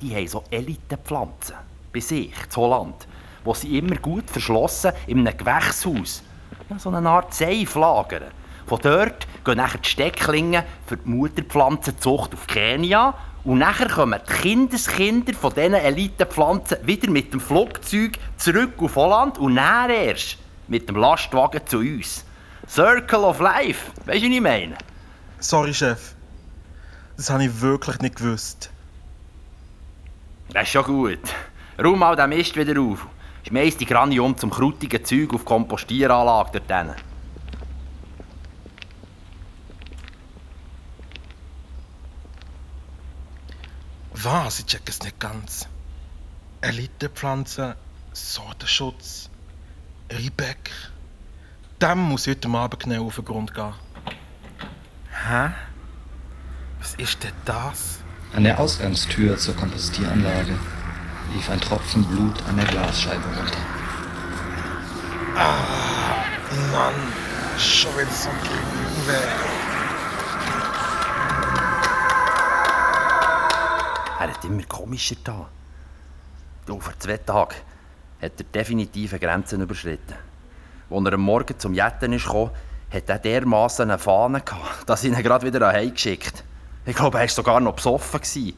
die 0.00 0.14
haben 0.14 0.28
so 0.28 0.44
Elitepflanzen 0.50 1.56
bei 1.92 2.00
sich, 2.00 2.32
in 2.32 2.56
Holland, 2.56 3.06
wo 3.44 3.54
sie 3.54 3.78
immer 3.78 3.96
gut 3.96 4.30
verschlossen 4.30 4.92
in 5.06 5.26
einem 5.26 5.36
Gewächshaus, 5.36 6.22
so 6.78 6.90
eine 6.90 7.08
Art 7.08 7.34
Seif 7.34 7.74
lagern. 7.74 8.24
Von 8.70 8.78
dort 8.82 9.26
gehen 9.44 9.56
nachher 9.56 9.78
die 9.78 9.88
Stecklinge 9.88 10.64
für 10.86 10.96
die 10.96 11.08
Mutterpflanzenzucht 11.08 12.34
auf 12.34 12.46
Kenia 12.46 13.14
und 13.42 13.58
nachher 13.58 13.88
kommen 13.88 14.20
die 14.28 14.32
Kindeskinder 14.32 15.34
von 15.34 15.52
diesen 15.52 15.74
Elitepflanzen 15.74 16.76
wieder 16.86 17.10
mit 17.10 17.32
dem 17.32 17.40
Flugzeug 17.40 18.12
zurück 18.36 18.74
auf 18.78 18.94
Holland 18.94 19.38
und 19.38 19.56
dann 19.56 19.90
erst 19.90 20.38
mit 20.68 20.88
dem 20.88 20.94
Lastwagen 20.94 21.66
zu 21.66 21.78
uns. 21.78 22.24
Circle 22.68 23.24
of 23.24 23.40
Life, 23.40 23.90
weißt 24.06 24.22
du, 24.22 24.28
was 24.28 24.34
ich 24.36 24.40
meine? 24.40 24.78
Sorry, 25.40 25.74
Chef. 25.74 26.14
Das 27.16 27.28
habe 27.28 27.46
ich 27.46 27.60
wirklich 27.60 27.98
nicht 27.98 28.14
gewusst. 28.14 28.70
Das 30.52 30.62
ist 30.62 30.68
schon 30.68 30.84
gut. 30.84 31.18
Räum 31.82 31.98
mal 31.98 32.14
den 32.14 32.28
Mist 32.28 32.54
wieder 32.54 32.80
auf. 32.80 33.04
Schmeiß 33.48 33.78
die 33.78 33.86
Granium 33.86 34.38
zum 34.38 34.50
krutigen 34.50 35.04
Zeug 35.04 35.34
auf 35.34 35.40
die 35.40 35.46
Kompostieranlage 35.46 36.60
dort 36.68 37.09
Was? 44.22 44.58
Ich 44.58 44.66
check 44.66 44.82
es 44.86 45.00
nicht 45.02 45.18
ganz. 45.18 45.66
Elitepflanzen, 46.60 47.74
Sortenschutz, 48.12 49.30
Riebeck. 50.12 50.70
Dem 51.80 51.98
muss 52.00 52.26
ich 52.26 52.36
heute 52.36 52.48
Abend 52.48 52.82
genau 52.82 53.06
auf 53.06 53.14
den 53.14 53.24
Grund 53.24 53.54
gehen. 53.54 53.72
Hä? 55.26 55.50
Was 56.80 56.94
ist 56.96 57.22
denn 57.22 57.32
das? 57.46 58.00
An 58.34 58.44
der 58.44 58.60
Ausgangstür 58.60 59.38
zur 59.38 59.56
Kompostieranlage 59.56 60.58
lief 61.32 61.48
ein 61.48 61.60
Tropfen 61.60 62.04
Blut 62.04 62.42
an 62.46 62.56
der 62.56 62.66
Glasscheibe 62.66 63.24
runter. 63.24 63.58
Mann, 66.72 66.94
schon 67.58 67.92
wieder 67.96 68.10
so 68.10 68.28
grün 68.28 69.14
Er 69.14 69.69
immer 74.52 74.64
komischer 74.64 75.16
da. 75.22 75.48
Du, 76.66 76.78
vor 76.80 76.98
zwei 76.98 77.16
Tagen 77.16 77.54
hat 78.20 78.32
er 78.38 78.44
definitive 78.44 79.18
Grenzen 79.18 79.60
überschritten. 79.60 80.14
Als 80.90 81.04
er 81.04 81.12
am 81.12 81.20
Morgen 81.20 81.58
zum 81.58 81.74
Jetten 81.74 82.12
ist 82.12 82.24
gekommen, 82.24 82.50
hat 82.92 83.08
er 83.08 83.18
dermassen 83.18 83.90
eine 83.90 83.98
Fahne 83.98 84.40
gehabt, 84.40 84.82
dass 84.88 85.04
ich 85.04 85.12
ihn 85.12 85.22
gerade 85.22 85.46
wieder 85.46 85.60
nach 85.60 85.80
geschickt 85.80 86.44
Ich 86.84 86.96
glaube, 86.96 87.18
er 87.18 87.22
war 87.22 87.28
sogar 87.28 87.60
noch 87.60 87.74
besoffen. 87.74 88.20
Ich 88.22 88.54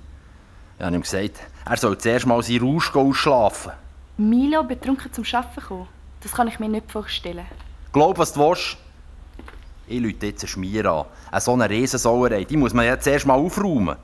habe 0.81 0.95
ihm 0.95 1.03
gesagt, 1.03 1.41
er 1.65 1.77
soll 1.77 1.99
zuerst 1.99 2.27
mal 2.27 2.43
seinen 2.43 2.63
Rausch 2.63 2.95
ausschlafen. 2.95 3.73
Milo 4.17 4.65
betrunken 4.65 5.13
zum 5.13 5.25
Arbeiten 5.33 5.61
kommen? 5.61 5.89
Das 6.21 6.33
kann 6.33 6.49
ich 6.49 6.59
mir 6.59 6.69
nicht 6.69 6.91
vorstellen. 6.91 7.47
Glaub, 7.93 8.19
was 8.19 8.33
du 8.33 8.41
willst. 8.41 8.77
Ich 9.87 10.01
lüte 10.01 10.27
jetzt 10.27 10.43
einen 10.43 10.49
Schmier 10.49 10.87
an. 10.87 11.07
Eine 11.31 11.41
so 11.41 11.53
eine 11.53 11.69
Riesensauerei, 11.69 12.45
die 12.45 12.57
muss 12.57 12.73
man 12.73 12.85
jetzt 12.85 13.07
erst 13.07 13.27
mal 13.27 13.35
aufräumen. 13.35 13.97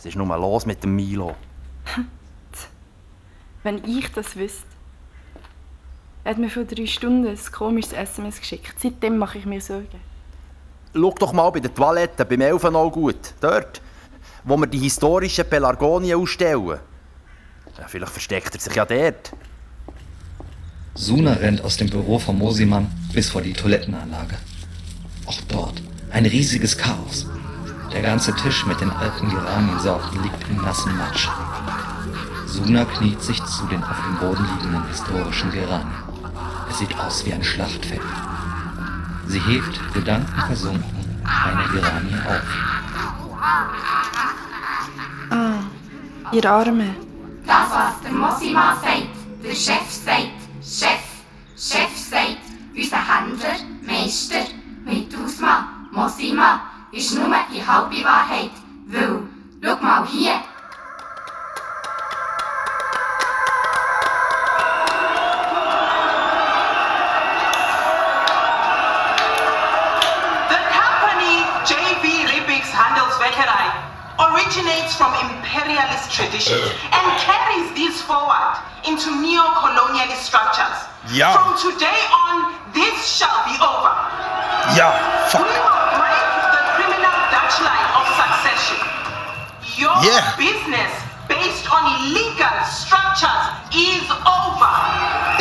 Was 0.00 0.06
ist 0.06 0.16
nun 0.16 0.28
mal 0.28 0.40
los 0.40 0.64
mit 0.64 0.82
dem 0.82 0.96
Milo? 0.96 1.36
Wenn 3.62 3.84
ich 3.84 4.10
das 4.12 4.34
wüsste. 4.34 4.64
Er 6.24 6.30
hat 6.30 6.38
mir 6.38 6.48
vor 6.48 6.64
drei 6.64 6.86
Stunden 6.86 7.28
ein 7.28 7.38
komisches 7.52 7.92
SMS 7.92 8.40
geschickt. 8.40 8.76
Seitdem 8.78 9.18
mache 9.18 9.36
ich 9.36 9.44
mir 9.44 9.60
Sorgen. 9.60 10.00
Schau 10.94 11.14
doch 11.18 11.34
mal 11.34 11.50
bei 11.50 11.60
der 11.60 11.74
Toilette, 11.74 12.24
beim 12.24 12.40
Elfenau 12.40 12.90
gut. 12.90 13.34
Dort, 13.42 13.82
wo 14.44 14.56
wir 14.56 14.66
die 14.66 14.78
historischen 14.78 15.44
Pelargonien 15.46 16.18
ausstellen. 16.18 16.78
Ja, 17.76 17.86
vielleicht 17.86 18.12
versteckt 18.12 18.54
er 18.54 18.60
sich 18.60 18.74
ja 18.74 18.86
dort. 18.86 19.32
Suna 20.94 21.34
rennt 21.34 21.62
aus 21.62 21.76
dem 21.76 21.90
Büro 21.90 22.18
von 22.18 22.38
Mosimann 22.38 22.90
bis 23.12 23.28
vor 23.28 23.42
die 23.42 23.52
Toilettenanlage. 23.52 24.36
Auch 25.26 25.40
dort 25.46 25.82
ein 26.10 26.24
riesiges 26.24 26.78
Chaos. 26.78 27.26
Der 27.92 28.02
ganze 28.02 28.34
Tisch 28.34 28.66
mit 28.66 28.80
den 28.80 28.90
alten 28.90 29.28
Geraniensorten 29.30 30.22
liegt 30.22 30.48
im 30.48 30.62
nassen 30.62 30.96
Matsch. 30.96 31.28
Suna 32.46 32.84
kniet 32.84 33.20
sich 33.22 33.44
zu 33.44 33.66
den 33.66 33.82
auf 33.82 33.96
dem 34.06 34.16
Boden 34.18 34.46
liegenden 34.56 34.86
historischen 34.88 35.50
Geranien. 35.50 35.92
Es 36.70 36.78
sieht 36.78 36.98
aus 36.98 37.26
wie 37.26 37.32
ein 37.32 37.42
Schlachtfeld. 37.42 38.00
Sie 39.26 39.40
hebt, 39.40 39.80
gedankenversunken, 39.94 40.84
eine 41.24 41.68
Geranie 41.68 42.14
auf. 42.26 42.70
Ihr 46.32 46.44
Arme. 46.50 46.94
Das, 47.44 47.70
was 47.70 48.00
der 48.02 48.12
Mosima 48.12 48.76
sagt, 48.76 49.08
der 49.42 49.54
Chef 49.54 49.90
sagt, 49.90 50.40
Chef, 50.62 51.02
Chef 51.56 51.96
sagt, 51.96 52.38
unser 52.76 52.98
Händler, 52.98 53.58
Meister, 53.84 54.44
nummer 57.12 57.44
die 57.50 57.62
houdbaar 57.62 58.26
heet. 58.28 58.52
Wow, 58.86 59.22
look 59.60 59.80
maar 59.80 60.06
hier. 60.06 60.34
The 70.48 70.60
company 70.78 71.44
JB 71.64 72.04
Rubik's 72.30 72.72
Handelswerkerei 72.72 73.70
originates 74.18 74.94
from 74.94 75.12
imperialist 75.14 76.10
traditions 76.12 76.72
and 76.92 77.06
carries 77.18 77.72
these 77.74 78.02
forward 78.02 78.56
into 78.84 79.10
neo-colonialist 79.20 80.22
structures. 80.22 80.78
Yeah. 81.12 81.32
From 81.32 81.56
today 81.72 82.00
on, 82.12 82.54
this 82.72 83.16
shall 83.16 83.44
be 83.44 83.56
over. 83.60 83.92
Yeah, 84.76 85.28
fuck. 85.28 85.79
Your 89.98 90.12
Yeah. 90.14 90.36
business 90.38 90.92
based 91.28 91.66
on 91.70 91.82
illegal 92.00 92.56
structures 92.64 93.44
is 93.74 94.06
over. 94.24 94.72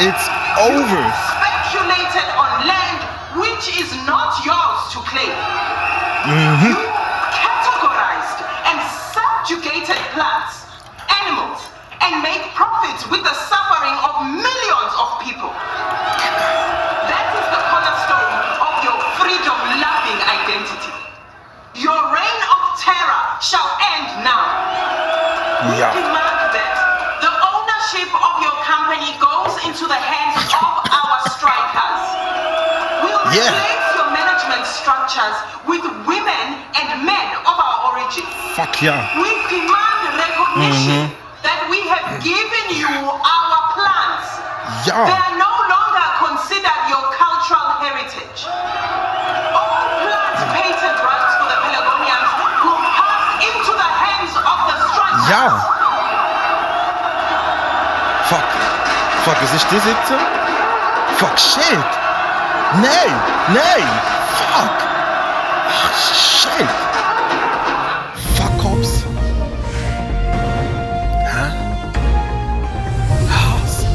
It's 0.02 0.26
over. 0.58 1.02
You 1.06 1.14
Speculated 1.38 2.28
on 2.36 2.68
land 2.68 3.00
which 3.36 3.78
is 3.78 3.94
not 4.06 4.44
yours 4.44 4.80
to 4.94 5.00
claim. 5.06 5.36
Mhm. 6.26 6.64
You 6.66 6.76
categorized 7.46 8.40
and 8.66 8.80
subjugated 9.14 10.02
plants, 10.14 10.66
animals, 11.22 11.62
and 12.02 12.22
made 12.24 12.44
profits 12.56 13.06
with 13.08 13.24
the 13.24 13.34
structures 35.20 35.68
with 35.68 35.84
women 36.08 36.46
and 36.80 37.06
men 37.06 37.28
of 37.44 37.56
our 37.60 37.92
origin. 37.92 38.24
Fuck 38.56 38.82
ja. 38.82 38.96
We 39.20 39.30
demand 39.52 40.16
recognition 40.16 41.12
mm-hmm. 41.12 41.44
that 41.44 41.60
we 41.70 41.80
have 41.92 42.24
given 42.24 42.66
you 42.72 42.88
our 42.88 43.58
plants. 43.76 44.28
Yeah. 44.88 45.06
They 45.06 45.20
are 45.20 45.36
no 45.36 45.54
longer 45.68 46.08
considered 46.24 46.82
your 46.88 47.04
cultural 47.16 47.68
heritage. 47.84 48.48
All 49.52 49.84
plant 50.08 50.40
patent 50.56 50.98
rights 51.04 51.34
for 51.36 51.48
the 51.52 51.60
Pelagonians 51.68 52.32
will 52.64 52.82
pass 52.96 53.44
into 53.44 53.72
the 53.76 53.90
hands 54.04 54.34
of 54.40 54.58
the 54.72 54.76
strikers. 54.88 55.28
Ja. 55.28 55.46
Fuck. 58.32 58.52
Fuck, 59.26 59.42
was 59.42 59.54
ist 59.54 59.68
das 59.72 59.86
jetzt? 59.86 60.14
Fuck, 61.18 61.38
shit. 61.38 61.92
Nein, 62.80 63.14
nein. 63.52 63.88
Fuck. 64.38 64.79
Fuck. 68.36 68.62
Hä? 71.26 71.52
Was? 73.30 73.86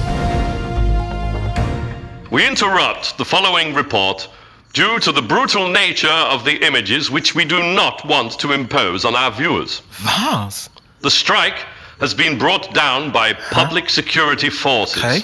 We 2.31 2.47
interrupt 2.47 3.17
the 3.19 3.25
following 3.25 3.75
report 3.75 4.29
due 4.73 4.99
to 5.01 5.13
the 5.13 5.23
brutal 5.23 5.69
nature 5.69 6.09
of 6.09 6.45
the 6.45 6.65
images 6.67 7.11
which 7.11 7.35
we 7.35 7.45
do 7.45 7.63
not 7.63 8.05
want 8.05 8.39
to 8.41 8.53
impose 8.53 9.05
on 9.05 9.15
our 9.15 9.31
viewers. 9.31 9.83
Was? 10.05 10.71
The 11.01 11.11
strike 11.11 11.65
has 12.01 12.15
been 12.15 12.39
brought 12.39 12.75
down 12.75 13.13
by 13.13 13.35
public 13.51 13.89
security 13.89 14.51
forces. 14.51 15.05
Okay. 15.05 15.21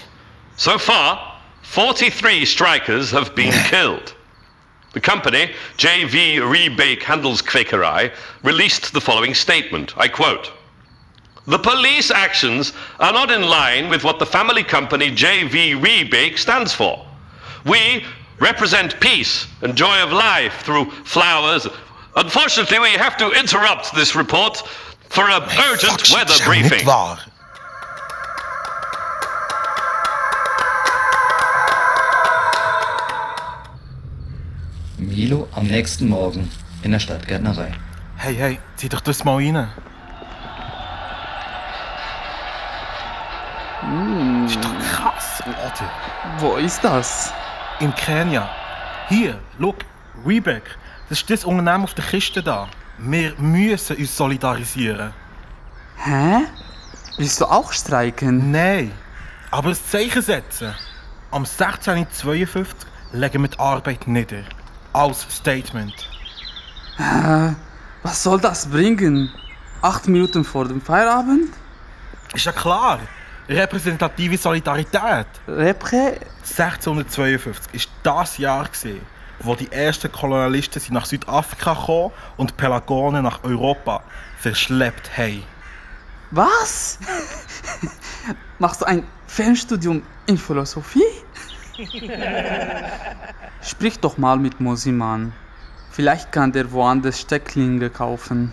So 0.56 0.78
far, 0.78 1.18
43 1.62 2.44
strikers 2.44 3.10
have 3.10 3.34
been 3.34 3.52
killed. 3.68 4.14
The 4.92 5.00
company, 5.00 5.52
JV 5.76 6.38
Rebake 6.38 7.02
Handelskwekerei, 7.02 8.12
released 8.42 8.92
the 8.92 9.00
following 9.00 9.34
statement. 9.34 9.96
I 9.96 10.08
quote 10.08 10.52
The 11.46 11.58
police 11.58 12.10
actions 12.10 12.72
are 12.98 13.12
not 13.12 13.30
in 13.30 13.42
line 13.42 13.88
with 13.88 14.02
what 14.02 14.18
the 14.18 14.26
family 14.26 14.64
company 14.64 15.10
JV 15.10 15.80
Rebake 15.80 16.38
stands 16.38 16.72
for. 16.74 17.06
We 17.64 18.04
represent 18.40 18.98
peace 19.00 19.46
and 19.62 19.76
joy 19.76 20.02
of 20.02 20.12
life 20.12 20.62
through 20.62 20.90
flowers. 21.04 21.68
Unfortunately, 22.16 22.80
we 22.80 22.90
have 22.90 23.16
to 23.18 23.30
interrupt 23.30 23.94
this 23.94 24.16
report 24.16 24.62
for 25.08 25.28
an 25.28 25.42
urgent 25.70 26.10
weather 26.12 26.32
ist 26.32 26.40
ja 26.40 26.50
nicht 26.50 26.70
briefing. 26.70 26.86
Milo 35.20 35.46
am 35.52 35.66
nächsten 35.66 36.08
Morgen 36.08 36.50
in 36.82 36.92
der 36.92 36.98
Stadtgärtnerei. 36.98 37.72
Hey, 38.16 38.34
hey, 38.36 38.58
zieh 38.76 38.88
doch 38.88 39.02
das 39.02 39.22
mal 39.22 39.34
rein. 39.34 39.68
Das 44.44 44.52
ist 44.52 44.64
doch 44.64 44.78
krass, 44.78 45.42
oder? 45.46 45.90
Wo 46.38 46.56
ist 46.56 46.82
das? 46.82 47.34
In 47.80 47.94
Kenia. 47.96 48.48
Hier, 49.10 49.38
schau, 49.60 49.74
Reebok. 50.24 50.62
Das 51.10 51.18
ist 51.20 51.28
das 51.28 51.44
Unternehmen 51.44 51.84
auf 51.84 51.92
der 51.92 52.04
Kiste 52.06 52.42
da. 52.42 52.66
Wir 52.96 53.34
müssen 53.36 53.98
uns 53.98 54.16
solidarisieren. 54.16 55.12
Hä? 56.02 56.46
Willst 57.18 57.42
du 57.42 57.44
auch 57.44 57.72
streiken? 57.72 58.50
Nein, 58.50 58.90
aber 59.50 59.68
ein 59.68 59.74
Zeichen 59.74 60.22
setzen. 60.22 60.74
Am 61.30 61.42
16.52 61.42 62.64
legen 63.12 63.42
wir 63.42 63.48
die 63.48 63.58
Arbeit 63.58 64.06
nieder. 64.06 64.44
Als 64.92 65.26
Statement. 65.30 65.94
Äh, 66.98 67.52
was 68.02 68.22
soll 68.22 68.40
das 68.40 68.66
bringen? 68.66 69.30
Acht 69.82 70.08
Minuten 70.08 70.44
vor 70.44 70.66
dem 70.66 70.80
Feierabend? 70.80 71.52
Ist 72.34 72.44
ja 72.44 72.52
klar. 72.52 72.98
Repräsentative 73.48 74.36
Solidarität. 74.36 75.26
Repre? 75.48 76.18
1652 76.42 77.74
ist 77.74 77.88
das 78.02 78.38
Jahr 78.38 78.64
gewesen, 78.64 79.00
wo 79.40 79.54
die 79.54 79.70
ersten 79.72 80.10
Kolonialisten 80.10 80.80
sind 80.80 80.94
nach 80.94 81.06
Südafrika 81.06 81.74
gekommen 81.74 82.12
und 82.36 82.50
die 82.50 82.54
Pelagonen 82.54 83.22
nach 83.24 83.42
Europa 83.42 84.02
verschleppt 84.38 85.16
haben. 85.16 85.42
Was? 86.30 86.98
Machst 88.58 88.82
du 88.82 88.86
ein 88.86 89.06
Fernstudium 89.26 90.02
in 90.26 90.38
Philosophie? 90.38 91.02
Sprich 93.62 93.98
doch 94.00 94.18
mal 94.18 94.36
mit 94.38 94.60
Mosimann. 94.60 95.32
Vielleicht 95.90 96.32
kann 96.32 96.52
der 96.52 96.70
woanders 96.72 97.20
Stecklinge 97.20 97.90
kaufen. 97.90 98.52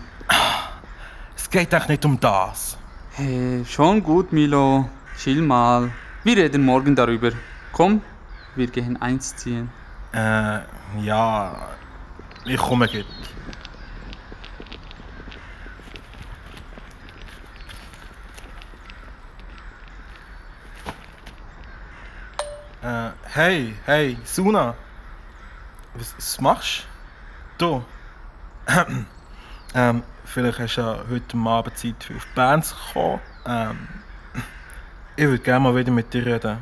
Es 1.36 1.48
geht 1.50 1.72
eigentlich 1.72 1.88
nicht 1.88 2.04
um 2.04 2.18
das. 2.20 2.76
Hey, 3.12 3.64
schon 3.64 4.02
gut, 4.02 4.32
Milo. 4.32 4.88
Chill 5.18 5.42
mal. 5.42 5.90
Wir 6.24 6.36
reden 6.36 6.64
morgen 6.64 6.94
darüber. 6.94 7.32
Komm, 7.72 8.02
wir 8.54 8.66
gehen 8.66 9.00
eins 9.00 9.34
ziehen. 9.36 9.70
Äh, 10.12 10.60
ja, 11.00 11.68
ich 12.44 12.58
komme 12.58 12.86
gleich. 12.88 13.06
Äh, 22.80 23.10
hey, 23.34 23.74
hey, 23.86 24.16
Suna. 24.24 24.76
Was, 25.94 26.14
was 26.16 26.40
machst 26.40 26.86
du? 27.58 27.84
ähm, 29.74 30.02
vielleicht 30.24 30.60
hast 30.60 30.76
du 30.76 30.80
ja 30.82 31.04
heute 31.10 31.36
Abend 31.38 31.76
Zeit, 31.76 32.04
für 32.04 32.14
auf 32.14 32.24
die 32.24 32.34
Band 32.36 32.64
zu 32.66 32.76
kommen. 32.92 33.20
Ähm, 33.46 33.88
ich 35.16 35.24
würde 35.24 35.42
gerne 35.42 35.60
mal 35.60 35.74
wieder 35.74 35.90
mit 35.90 36.14
dir 36.14 36.24
reden. 36.24 36.58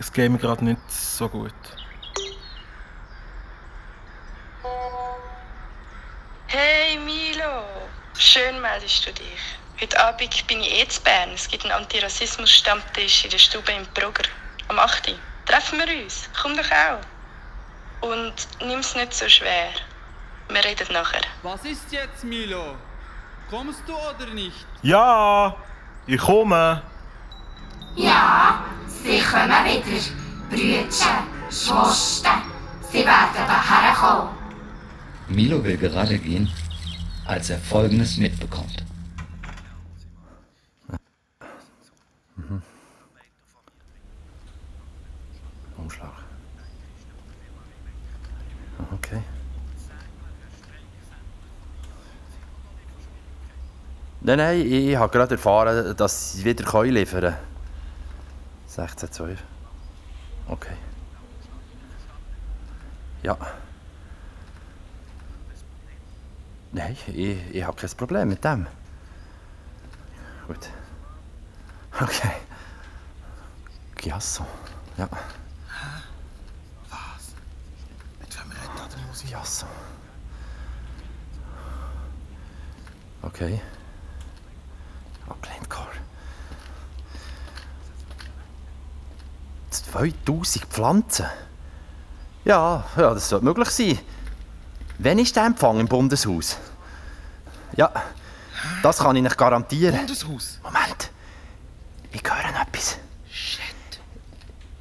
Es 0.00 0.12
geht 0.12 0.28
mir 0.28 0.38
gerade 0.38 0.64
nicht 0.64 0.80
so 0.90 1.28
gut. 1.28 1.54
Hey 6.48 6.98
Milo, 6.98 7.62
schön 8.18 8.60
meldest 8.60 9.06
du 9.06 9.12
dich. 9.12 9.58
Heute 9.80 10.04
Abend 10.04 10.46
bin 10.48 10.60
ich 10.62 10.80
eh 10.80 10.88
zu 10.88 11.00
Bern. 11.02 11.30
Es 11.32 11.46
gibt 11.46 11.62
einen 11.62 11.72
Antirassismus-Stammtisch 11.74 13.24
in 13.24 13.30
der 13.30 13.38
Stube 13.38 13.70
im 13.70 13.86
Brugger. 13.94 14.24
Am 14.68 14.78
8. 14.78 15.08
Uhr. 15.08 15.14
Treffen 15.44 15.78
wir 15.78 16.02
uns. 16.02 16.28
Komm 16.40 16.56
doch 16.56 16.70
auch. 16.70 18.08
Und 18.08 18.34
nimm's 18.66 18.94
nicht 18.96 19.14
so 19.14 19.28
schwer. 19.28 19.70
Wir 20.48 20.64
reden 20.64 20.92
nachher. 20.92 21.22
Was 21.42 21.64
ist 21.64 21.90
jetzt, 21.92 22.24
Milo? 22.24 22.74
Kommst 23.50 23.82
du 23.86 23.94
oder 23.94 24.32
nicht? 24.34 24.66
Ja, 24.82 25.54
ich 26.06 26.18
komme. 26.20 26.82
Ja, 27.94 28.64
sie 28.86 29.20
kommen 29.20 29.64
wieder. 29.64 30.02
Brüdchen, 30.50 31.26
Schwester, 31.50 32.42
sie 32.90 32.98
werden 33.04 33.46
daher 33.46 33.94
kommen. 33.94 34.28
Milo 35.28 35.62
will 35.64 35.76
gerade 35.76 36.18
gehen, 36.18 36.52
als 37.24 37.50
er 37.50 37.58
Folgendes 37.58 38.16
mitbekommt. 38.16 38.84
Umschlag. 45.86 46.10
Okay. 48.92 49.22
Nein, 54.20 54.38
nein, 54.38 54.60
ich, 54.66 54.96
habe 54.96 55.12
gerade 55.12 55.36
erfahren, 55.36 55.96
dass 55.96 56.32
sie 56.32 56.44
wieder 56.44 56.82
liefern 56.82 57.20
können. 57.20 57.36
1612. 58.62 59.40
Okay. 60.48 60.76
Ja. 63.22 63.36
Nein, 66.72 66.96
ich, 67.06 67.54
ich 67.54 67.64
habe 67.64 67.76
kein 67.76 67.90
Problem 67.90 68.28
mit 68.28 68.44
dem. 68.44 68.66
Gut. 70.48 70.68
Okay. 72.00 72.32
Chiasso. 74.06 74.46
Ja. 74.98 75.08
Mit 78.20 78.38
wem 78.38 78.52
Chiasso. 79.26 79.66
Okay. 83.22 83.60
Abgelehnt, 85.28 85.68
Carl. 85.68 85.88
2000 89.70 90.64
Pflanzen? 90.66 91.26
Ja, 92.44 92.84
ja, 92.96 93.14
das 93.14 93.28
sollte 93.28 93.44
möglich 93.44 93.68
sein. 93.70 93.98
Wann 94.98 95.18
ist 95.18 95.34
der 95.34 95.46
Empfang 95.46 95.80
im 95.80 95.88
Bundeshaus? 95.88 96.56
Ja, 97.76 97.90
das 98.82 98.98
kann 98.98 99.16
ich 99.16 99.22
nicht 99.22 99.36
garantieren. 99.36 99.96
Bundeshaus. 99.96 100.60
Moment. 100.62 101.10
Ich 102.12 102.22
höre 102.22 102.62
etwas. 102.62 102.98
Shit. 103.28 103.60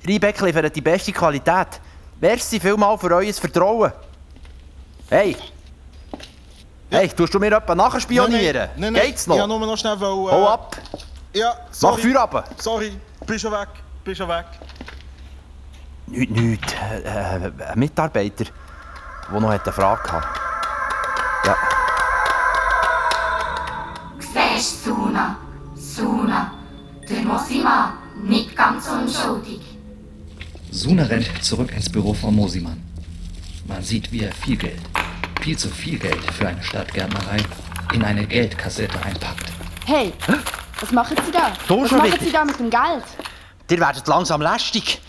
Riebeck 0.08 0.40
liefert 0.42 0.76
die 0.76 0.82
beste 0.82 1.12
Qualität. 1.12 1.82
Merci 2.22 2.60
vielmal 2.60 2.98
für 2.98 3.14
euer 3.14 3.34
Vertrauen. 3.34 3.92
Hey! 5.10 5.36
Hey, 6.90 7.08
tust 7.10 7.34
du 7.34 7.40
mir 7.40 7.52
etwa 7.52 7.76
nachher 7.76 8.00
spionieren? 8.00 8.56
Nein, 8.56 8.70
nein, 8.78 8.94
nein, 8.94 9.04
Geht's 9.04 9.28
noch? 9.28 9.36
Ich 9.36 9.42
wollte 9.42 9.60
nur 9.60 9.68
noch 9.68 9.78
schnell... 9.78 10.00
Weil, 10.00 10.08
Hau 10.10 10.48
ab! 10.48 10.78
Ja, 11.34 11.54
Mach 11.68 11.74
sorry. 11.74 12.02
Feuer 12.02 12.22
ab! 12.22 12.50
Sorry, 12.58 12.92
bist 13.26 13.42
schon 13.42 13.52
weg. 13.52 13.68
Bist 14.04 14.18
schon 14.18 14.30
weg. 14.30 14.46
Nicht, 16.08 16.32
nicht. 16.32 16.76
Äh, 16.92 17.02
äh, 17.02 17.52
ein 17.72 17.80
Mitarbeiter, 17.80 18.46
der 19.32 19.40
noch 19.40 19.50
eine 19.50 19.60
Frage 19.74 20.12
hatte. 20.12 20.28
Ja. 21.46 21.56
Siehst 24.20 24.86
Suna, 24.86 25.38
Suna, 25.76 26.52
der 27.10 27.22
Mosima, 27.22 27.94
nicht 28.24 28.56
ganz 28.56 28.88
unschuldig. 28.88 29.62
Suna 30.72 31.04
rennt 31.04 31.44
zurück 31.44 31.72
ins 31.76 31.90
Büro 31.92 32.14
von 32.14 32.36
Mosimann. 32.36 32.82
Man 33.68 33.82
sieht, 33.82 34.12
wie 34.12 34.24
er 34.24 34.32
viel 34.32 34.58
Geld, 34.58 34.82
viel 35.46 35.58
zu 35.60 35.70
viel 35.70 36.00
Geld 36.00 36.24
für 36.34 36.48
eine 36.48 36.64
Stadtgärtnerei 36.64 37.38
in 37.94 38.04
eine 38.04 38.26
Geldkassette 38.26 39.00
einpackt. 39.04 39.52
Hey, 39.86 40.12
was 40.80 40.92
machen 40.92 41.16
Sie 41.24 41.32
da? 41.32 41.54
Du 41.68 41.84
was 41.84 41.90
schon 41.90 42.00
machen 42.00 42.14
wieder? 42.14 42.26
Sie 42.26 42.32
da 42.32 42.46
mit 42.46 42.58
dem 42.58 42.72
Geld? 42.72 43.04
Ihr 43.70 43.80
werdet 43.80 44.08
langsam 44.08 44.42
lästig. 44.42 45.00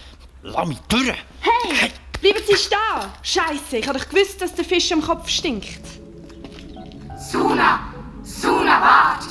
Lass 0.42 0.68
mich 0.68 0.79
durch. 0.88 1.16
Hey, 1.40 1.90
bleiben 2.20 2.40
Sie 2.46 2.55
stehen! 2.55 2.79
Scheiße, 3.22 3.79
ich 3.79 3.88
habe 3.88 3.99
doch 3.99 4.07
gewusst, 4.07 4.42
dass 4.42 4.53
der 4.53 4.66
Fisch 4.66 4.92
am 4.92 5.01
Kopf 5.01 5.27
stinkt. 5.27 5.81
Suna, 7.16 7.81
Suna, 8.22 8.79
wart, 8.83 9.25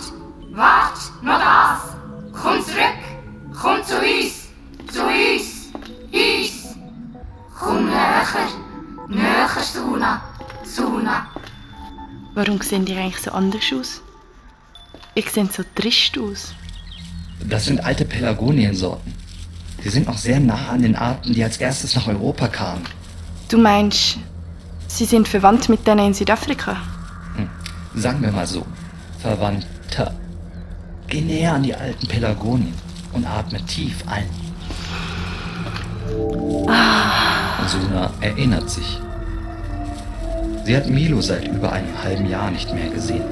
wart, 0.53 0.97
noch 1.21 1.39
das. 1.39 2.41
Komm 2.41 2.65
zurück, 2.65 3.61
komm 3.61 3.83
zu 3.83 3.99
uns, 3.99 4.47
zu 4.91 5.03
uns, 5.03 5.71
uns. 6.11 6.75
Komm 7.59 7.85
näher, 7.85 8.25
näher, 9.07 9.47
Suna, 9.61 10.34
Suna. 10.75 11.27
Warum 12.33 12.59
sehen 12.61 12.83
die 12.85 12.95
eigentlich 12.95 13.21
so 13.21 13.31
anders 13.31 13.63
aus? 13.73 14.01
Ich 15.13 15.29
sehe 15.29 15.45
so 15.45 15.63
trist 15.73 16.17
aus. 16.17 16.53
Das 17.47 17.65
sind 17.65 17.83
alte 17.83 18.03
Pelagoniensorten. 18.03 19.13
Sie 19.81 19.89
sind 19.89 20.07
noch 20.07 20.17
sehr 20.17 20.39
nah 20.39 20.69
an 20.69 20.81
den 20.81 20.95
Arten, 20.95 21.33
die 21.33 21.43
als 21.43 21.57
erstes 21.57 21.95
nach 21.95 22.07
Europa 22.07 22.47
kamen. 22.47 22.83
Du 23.47 23.57
meinst, 23.57 24.17
sie 24.87 25.05
sind 25.05 25.27
verwandt 25.27 25.69
mit 25.69 25.87
denen 25.87 26.07
in 26.07 26.13
Südafrika? 26.13 26.77
Sagen 27.93 28.21
wir 28.21 28.31
mal 28.31 28.47
so, 28.47 28.65
Verwandter. 29.21 30.13
Geh 31.07 31.21
näher 31.21 31.53
an 31.53 31.63
die 31.63 31.73
alten 31.73 32.07
Pelagonien 32.07 32.73
und 33.13 33.25
atme 33.25 33.63
tief 33.65 34.03
ein. 34.07 34.29
Suna 37.67 38.11
erinnert 38.19 38.69
sich. 38.69 38.99
Sie 40.65 40.75
hat 40.75 40.89
Milo 40.89 41.21
seit 41.21 41.47
über 41.47 41.71
einem 41.71 42.03
halben 42.03 42.27
Jahr 42.27 42.49
nicht 42.49 42.73
mehr 42.73 42.89
gesehen. 42.89 43.23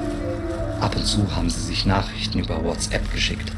Ab 0.80 0.94
und 0.94 1.04
zu 1.04 1.34
haben 1.34 1.50
sie 1.50 1.62
sich 1.62 1.84
Nachrichten 1.84 2.38
über 2.38 2.62
WhatsApp 2.62 3.10
geschickt. 3.12 3.50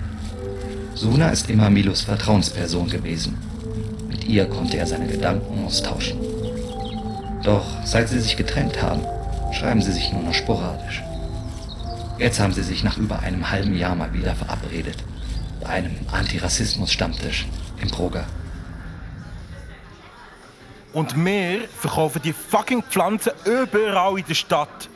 Suna 0.95 1.29
ist 1.29 1.51
immer 1.51 1.69
Milos 1.69 2.01
Vertrauensperson 2.01 2.89
gewesen. 2.89 3.37
Mit 4.09 4.25
ihr 4.25 4.47
konnte 4.47 4.79
er 4.79 4.87
seine 4.87 5.07
Gedanken 5.07 5.63
austauschen. 5.63 6.17
Doch 7.43 7.67
seit 7.85 8.09
sie 8.09 8.19
sich 8.21 8.39
getrennt 8.39 8.81
haben, 8.81 9.03
schreiben 9.53 9.83
sie 9.83 9.93
sich 9.93 10.11
nur 10.11 10.23
noch 10.23 10.33
sporadisch. 10.33 11.03
Jetzt 12.19 12.41
haben 12.41 12.55
sie 12.55 12.63
sich 12.63 12.83
nach 12.83 12.97
über 12.97 13.21
einem 13.21 13.51
halben 13.51 13.77
Jahr 13.77 13.95
mal 13.95 14.15
wieder 14.15 14.35
verabredet. 14.35 14.97
Bei 15.61 15.69
einem 15.69 15.97
Antirassismus-Stammtisch 16.13 17.47
im 17.83 17.91
Proger. 17.91 18.25
Und 20.97 21.15
wir 21.27 21.69
verkaufen 21.69 22.23
die 22.23 22.33
fucking 22.33 22.83
Pflanzen 22.83 23.33
überall 23.45 24.19
in 24.19 24.25
der 24.25 24.33
Stadt. 24.33 24.89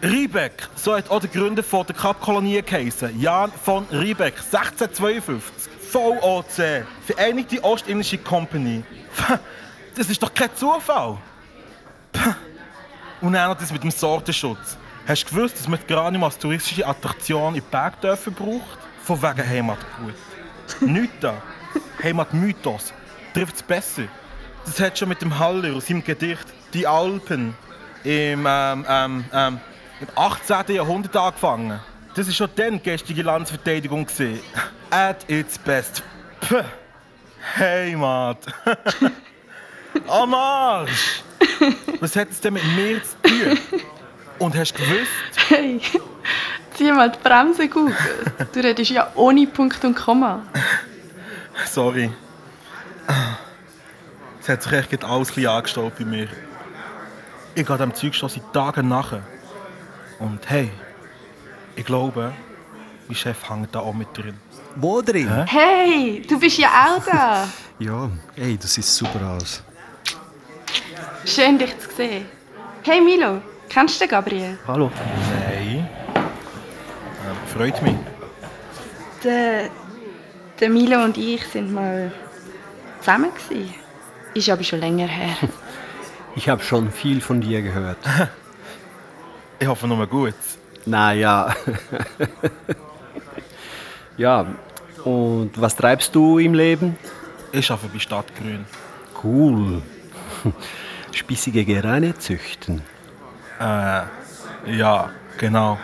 Riebeck, 0.00 0.68
so 0.76 0.94
hat 0.96 1.10
auch 1.10 1.18
der 1.18 1.28
Gründer 1.28 1.64
von 1.64 1.84
der 1.84 1.96
Kapkolonie 1.96 2.62
geheißen. 2.62 3.20
Jan 3.20 3.50
von 3.64 3.84
Riebeck, 3.86 4.34
1652. 4.36 5.72
VOC, 5.90 6.86
Vereinigte 7.04 7.64
Ostindische 7.64 8.18
Company. 8.18 8.84
Das 9.96 10.08
ist 10.08 10.22
doch 10.22 10.32
kein 10.32 10.54
Zufall. 10.54 11.18
Und 13.20 13.32
dann 13.32 13.50
noch 13.50 13.58
das 13.58 13.72
mit 13.72 13.82
dem 13.82 13.90
Sortenschutz. 13.90 14.78
Hast 15.04 15.24
du 15.24 15.34
gewusst, 15.34 15.58
dass 15.58 15.66
man 15.66 15.80
Granium 15.84 16.22
als 16.22 16.38
touristische 16.38 16.86
Attraktion 16.86 17.56
in 17.56 17.62
Bergdörfern 17.72 18.34
braucht? 18.34 18.78
Von 19.02 19.20
wegen 19.20 19.48
Heimatgut. 19.48 20.14
Nichts 20.80 21.16
da. 21.20 21.42
Heimatmythos. 22.00 22.94
Trifft 23.34 23.56
es 23.56 23.62
besser. 23.64 24.04
Das 24.70 24.78
hat 24.78 24.96
schon 24.96 25.08
mit 25.08 25.20
dem 25.20 25.36
Haller 25.36 25.74
aus 25.74 25.88
seinem 25.88 26.04
Gedicht 26.04 26.46
Die 26.72 26.86
Alpen 26.86 27.56
im, 28.04 28.46
ähm, 28.46 28.86
ähm, 28.88 29.24
ähm, 29.32 29.60
im 30.00 30.08
18. 30.14 30.76
Jahrhundert 30.76 31.16
angefangen. 31.16 31.80
Das 32.14 32.28
war 32.28 32.34
schon 32.34 32.50
dann 32.54 32.80
gestrige 32.80 33.22
Landesverteidigung. 33.22 34.06
At 34.90 35.28
its 35.28 35.58
best. 35.58 36.04
Puh. 36.40 36.62
Heimat. 37.58 38.38
Am 40.06 40.34
Arsch! 40.34 41.24
Was 41.98 42.14
hat 42.14 42.30
es 42.30 42.40
denn 42.40 42.54
mit 42.54 42.62
mir 42.76 43.02
zu 43.02 43.16
tun? 43.22 43.58
Und 44.38 44.56
hast 44.56 44.72
du 44.74 44.84
gewusst? 44.84 45.48
Hey, 45.48 45.80
zieh 46.74 46.92
mal 46.92 47.10
die 47.10 47.18
Bremse 47.18 47.68
gut. 47.68 47.92
Du 48.52 48.60
redest 48.60 48.92
ja 48.92 49.10
ohne 49.16 49.48
Punkt 49.48 49.84
und 49.84 49.96
Komma. 49.96 50.44
Sorry. 51.66 52.08
Es 54.40 54.48
hat 54.48 54.62
sich 54.62 54.72
echt 54.72 55.04
alles 55.04 55.28
ein 55.30 55.34
bisschen 55.34 55.50
angestaut 55.50 55.98
bei 55.98 56.04
mir. 56.04 56.28
Ich 57.54 57.66
gehe 57.66 57.76
dem 57.76 57.94
Zeug 57.94 58.14
schon 58.14 58.28
seit 58.28 58.52
Tagen 58.52 58.88
nach. 58.88 59.18
Und 60.18 60.48
hey, 60.48 60.70
ich 61.76 61.84
glaube, 61.84 62.32
mein 63.06 63.16
Chef 63.16 63.48
hängt 63.48 63.74
da 63.74 63.80
auch 63.80 63.92
mit 63.92 64.08
drin. 64.16 64.36
Wo 64.76 65.02
drin? 65.02 65.28
Hä? 65.28 65.44
Hey, 65.46 66.22
du 66.26 66.38
bist 66.38 66.58
ja 66.58 66.68
auch 66.68 67.04
da. 67.04 67.48
Ja, 67.80 68.10
ey, 68.36 68.58
das 68.58 68.74
sieht 68.74 68.84
super 68.84 69.26
aus. 69.26 69.62
Schön, 71.24 71.58
dich 71.58 71.78
zu 71.78 71.88
sehen. 71.96 72.26
Hey 72.82 73.00
Milo, 73.00 73.40
kennst 73.70 73.94
du 73.94 74.04
den 74.04 74.10
Gabriel? 74.10 74.58
Hallo. 74.66 74.90
Nein. 75.48 75.88
Ähm, 76.14 77.36
freut 77.46 77.80
mich. 77.80 77.94
Der, 79.24 79.70
der 80.60 80.68
Milo 80.68 81.02
und 81.02 81.16
ich 81.16 81.42
sind 81.46 81.72
mal 81.72 82.12
zusammen. 82.98 83.30
Gewesen. 83.48 83.74
Ist 84.34 84.48
aber 84.48 84.62
schon 84.62 84.80
länger 84.80 85.06
her. 85.06 85.36
Ich 86.36 86.48
habe 86.48 86.62
schon 86.62 86.92
viel 86.92 87.20
von 87.20 87.40
dir 87.40 87.60
gehört. 87.60 87.98
Ich 89.58 89.66
hoffe 89.66 89.88
nur 89.88 90.06
gut. 90.06 90.34
Naja. 90.86 91.54
ja, 94.16 94.46
und 95.04 95.50
was 95.56 95.74
treibst 95.74 96.14
du 96.14 96.38
im 96.38 96.54
Leben? 96.54 96.96
Ich 97.50 97.68
arbeite 97.70 97.92
bei 97.92 97.98
Stadtgrün. 97.98 98.64
Cool. 99.22 99.82
Spießige 101.12 101.64
Gerane 101.64 102.16
züchten. 102.16 102.82
Äh, 103.58 104.02
ja, 104.66 105.10
genau. 105.36 105.78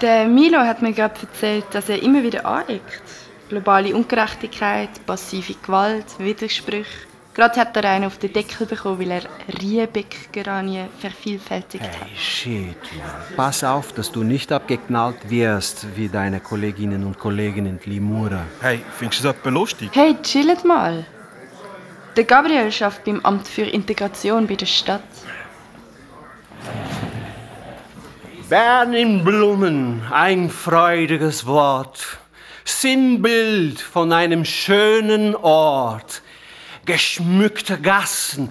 Der 0.00 0.26
Milo 0.26 0.58
hat 0.58 0.82
mir 0.82 0.92
gerade 0.92 1.20
erzählt, 1.20 1.66
dass 1.72 1.88
er 1.88 2.02
immer 2.02 2.22
wieder 2.22 2.44
aneckt. 2.46 3.02
Globale 3.48 3.94
Ungerechtigkeit, 3.94 4.90
passive 5.06 5.54
Gewalt, 5.62 6.06
Widersprüche. 6.18 7.06
Gerade 7.36 7.60
hat 7.60 7.76
er 7.76 7.84
einen 7.84 8.06
auf 8.06 8.16
den 8.16 8.32
Deckel 8.32 8.66
bekommen, 8.66 8.98
weil 8.98 9.10
er 9.10 9.22
Riebeck-Geranien 9.60 10.88
vervielfältigt 10.98 11.84
hat. 11.84 11.90
Hey, 12.00 12.16
shit, 12.16 12.76
Mann. 12.96 13.36
Pass 13.36 13.62
auf, 13.62 13.92
dass 13.92 14.10
du 14.10 14.22
nicht 14.22 14.50
abgeknallt 14.50 15.28
wirst 15.28 15.86
wie 15.96 16.08
deine 16.08 16.40
Kolleginnen 16.40 17.04
und 17.04 17.18
Kollegen 17.18 17.66
in 17.66 17.78
Limura. 17.84 18.40
Hey, 18.62 18.80
findest 18.90 19.22
du 19.22 19.28
das 19.28 19.36
etwa 19.36 19.50
lustig? 19.50 19.90
Hey, 19.92 20.16
chillet 20.22 20.64
mal. 20.64 21.04
Der 22.16 22.24
Gabriel 22.24 22.72
schafft 22.72 23.04
beim 23.04 23.20
Amt 23.20 23.46
für 23.46 23.64
Integration 23.64 24.46
bei 24.46 24.54
der 24.54 24.64
Stadt. 24.64 25.02
Bern 28.48 28.94
in 28.94 29.22
Blumen, 29.22 30.00
ein 30.10 30.48
freudiges 30.48 31.44
Wort. 31.44 32.16
Sinnbild 32.64 33.78
von 33.78 34.10
einem 34.10 34.46
schönen 34.46 35.34
Ort. 35.34 36.22
Geschmückte 36.86 37.78
Gassen, 37.78 38.48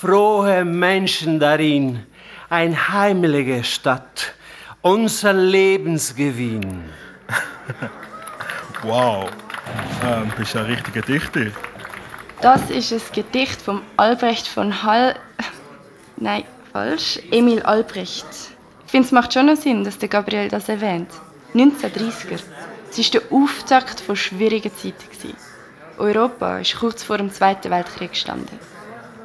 frohe 0.00 0.64
Menschen 0.64 1.40
darin. 1.40 2.04
Ein 2.50 2.88
heimelige 2.90 3.64
Stadt, 3.64 4.34
unser 4.82 5.32
Lebensgewinn. 5.32 6.84
Wow. 8.82 9.28
Ähm, 10.02 10.32
bist 10.38 10.54
ja 10.54 10.62
ein 10.62 10.66
richtiger 10.68 11.02
Dichter. 11.02 11.48
Das 12.40 12.70
ist 12.70 12.92
ein 12.92 13.00
Gedicht 13.12 13.60
von 13.60 13.82
Albrecht 13.98 14.48
von 14.48 14.82
Hall. 14.82 15.16
Nein, 16.16 16.44
falsch. 16.72 17.20
Emil 17.30 17.62
Albrecht. 17.62 18.24
Ich 18.86 18.90
finde, 18.90 19.06
es 19.06 19.12
macht 19.12 19.34
schon 19.34 19.46
noch 19.46 19.56
Sinn, 19.56 19.84
dass 19.84 19.98
der 19.98 20.08
Gabriel 20.08 20.48
das 20.48 20.70
erwähnt. 20.70 21.10
1930er. 21.54 22.40
Es 22.90 23.12
war 23.12 23.20
der 23.20 23.22
Auftakt 23.30 24.00
von 24.00 24.16
schwierigen 24.16 24.72
Zeiten. 24.74 25.10
Europa 26.00 26.58
ist 26.58 26.76
kurz 26.76 27.02
vor 27.02 27.18
dem 27.18 27.30
Zweiten 27.30 27.70
Weltkrieg 27.70 28.12
gestanden. 28.12 28.58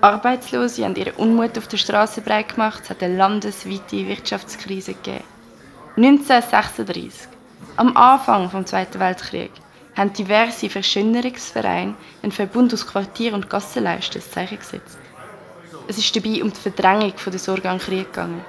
Arbeitslose 0.01 0.83
haben 0.83 0.95
ihren 0.95 1.15
Unmut 1.15 1.57
auf 1.57 1.67
der 1.67 1.77
Straße 1.77 2.19
breit 2.19 2.49
gemacht. 2.49 2.81
Es 2.83 2.89
hat 2.89 3.01
eine 3.01 3.15
landesweite 3.15 4.05
Wirtschaftskrise 4.07 4.93
gegeben. 4.93 5.23
1936, 5.95 7.29
am 7.77 7.95
Anfang 7.95 8.51
des 8.51 8.69
Zweiten 8.69 8.99
Weltkriegs, 8.99 9.57
haben 9.95 10.11
diverse 10.11 10.69
Verschönerungsvereine 10.69 11.95
einen 12.21 12.31
Verbund 12.33 12.73
aus 12.73 12.85
Quartier- 12.85 13.33
und 13.33 13.49
Gassenleisten 13.49 14.21
ins 14.21 14.31
Zeichen 14.31 14.59
gesetzt. 14.59 14.97
Es 15.87 15.97
ist 15.97 16.13
dabei 16.13 16.43
um 16.43 16.51
die 16.51 16.59
Verdrängung 16.59 17.13
der 17.25 17.39
Sorge 17.39 17.69
an 17.69 17.79
Krieg 17.79 18.11
gegangen. 18.11 18.43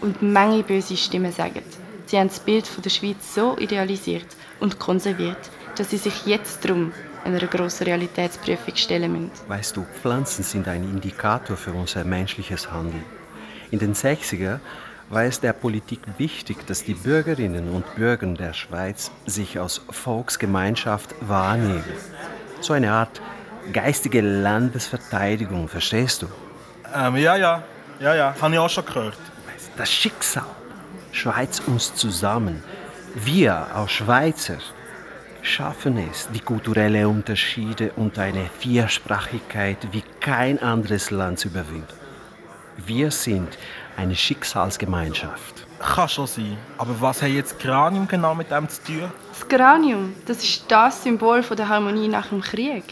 Und 0.00 0.20
Menge 0.20 0.64
böse 0.64 0.96
Stimmen 0.96 1.30
sagen, 1.30 1.62
sie 2.06 2.18
haben 2.18 2.26
das 2.26 2.40
Bild 2.40 2.68
der 2.84 2.90
Schweiz 2.90 3.34
so 3.36 3.56
idealisiert 3.56 4.26
und 4.58 4.80
konserviert, 4.80 5.50
dass 5.76 5.90
sie 5.90 5.98
sich 5.98 6.26
jetzt 6.26 6.66
drum 6.68 6.92
einer 7.24 7.46
grossen 7.46 7.84
Realitätsprüfung 7.84 8.76
stellen 8.76 9.12
müssen. 9.12 9.30
Weißt 9.48 9.76
du, 9.76 9.86
Pflanzen 10.00 10.42
sind 10.42 10.68
ein 10.68 10.84
Indikator 10.84 11.56
für 11.56 11.72
unser 11.72 12.04
menschliches 12.04 12.70
Handeln. 12.70 13.04
In 13.70 13.78
den 13.78 13.94
60er 13.94 14.60
war 15.08 15.24
es 15.24 15.40
der 15.40 15.52
Politik 15.52 16.00
wichtig, 16.18 16.66
dass 16.66 16.84
die 16.84 16.94
Bürgerinnen 16.94 17.68
und 17.70 17.94
Bürger 17.94 18.26
der 18.28 18.52
Schweiz 18.52 19.10
sich 19.26 19.60
als 19.60 19.80
Volksgemeinschaft 19.90 21.14
wahrnehmen. 21.20 21.84
So 22.60 22.72
eine 22.72 22.92
Art 22.92 23.20
geistige 23.72 24.20
Landesverteidigung, 24.20 25.68
verstehst 25.68 26.22
du? 26.22 26.26
Ähm, 26.94 27.16
ja, 27.16 27.36
ja. 27.36 27.62
Ja, 28.00 28.14
ja. 28.14 28.34
Habe 28.40 28.54
ich 28.54 28.58
auch 28.58 28.70
schon 28.70 28.84
gehört. 28.84 29.18
Das 29.76 29.90
Schicksal 29.90 30.46
schweizt 31.12 31.66
uns 31.66 31.94
zusammen. 31.94 32.62
Wir 33.14 33.66
als 33.74 33.92
Schweizer 33.92 34.58
schaffen 35.42 35.98
es, 36.10 36.28
die 36.32 36.40
kulturellen 36.40 37.06
Unterschiede 37.06 37.92
und 37.96 38.18
eine 38.18 38.48
Viersprachigkeit 38.58 39.78
wie 39.90 40.02
kein 40.20 40.62
anderes 40.62 41.10
Land 41.10 41.40
zu 41.40 41.48
überwinden. 41.48 41.86
Wir 42.86 43.10
sind 43.10 43.58
eine 43.96 44.14
Schicksalsgemeinschaft. 44.14 45.66
Kann 45.78 46.08
schon 46.08 46.26
sein. 46.26 46.56
Aber 46.78 47.00
was 47.00 47.20
hat 47.20 47.30
jetzt 47.30 47.58
Granium 47.58 48.06
genau 48.06 48.34
mit 48.34 48.50
dem 48.50 48.68
zu 48.68 48.82
tun? 48.84 49.12
Das 49.32 49.48
Geranium, 49.48 50.14
das 50.26 50.42
ist 50.42 50.64
das 50.68 51.02
Symbol 51.02 51.42
von 51.42 51.56
der 51.56 51.68
Harmonie 51.68 52.08
nach 52.08 52.28
dem 52.28 52.40
Krieg. 52.40 52.84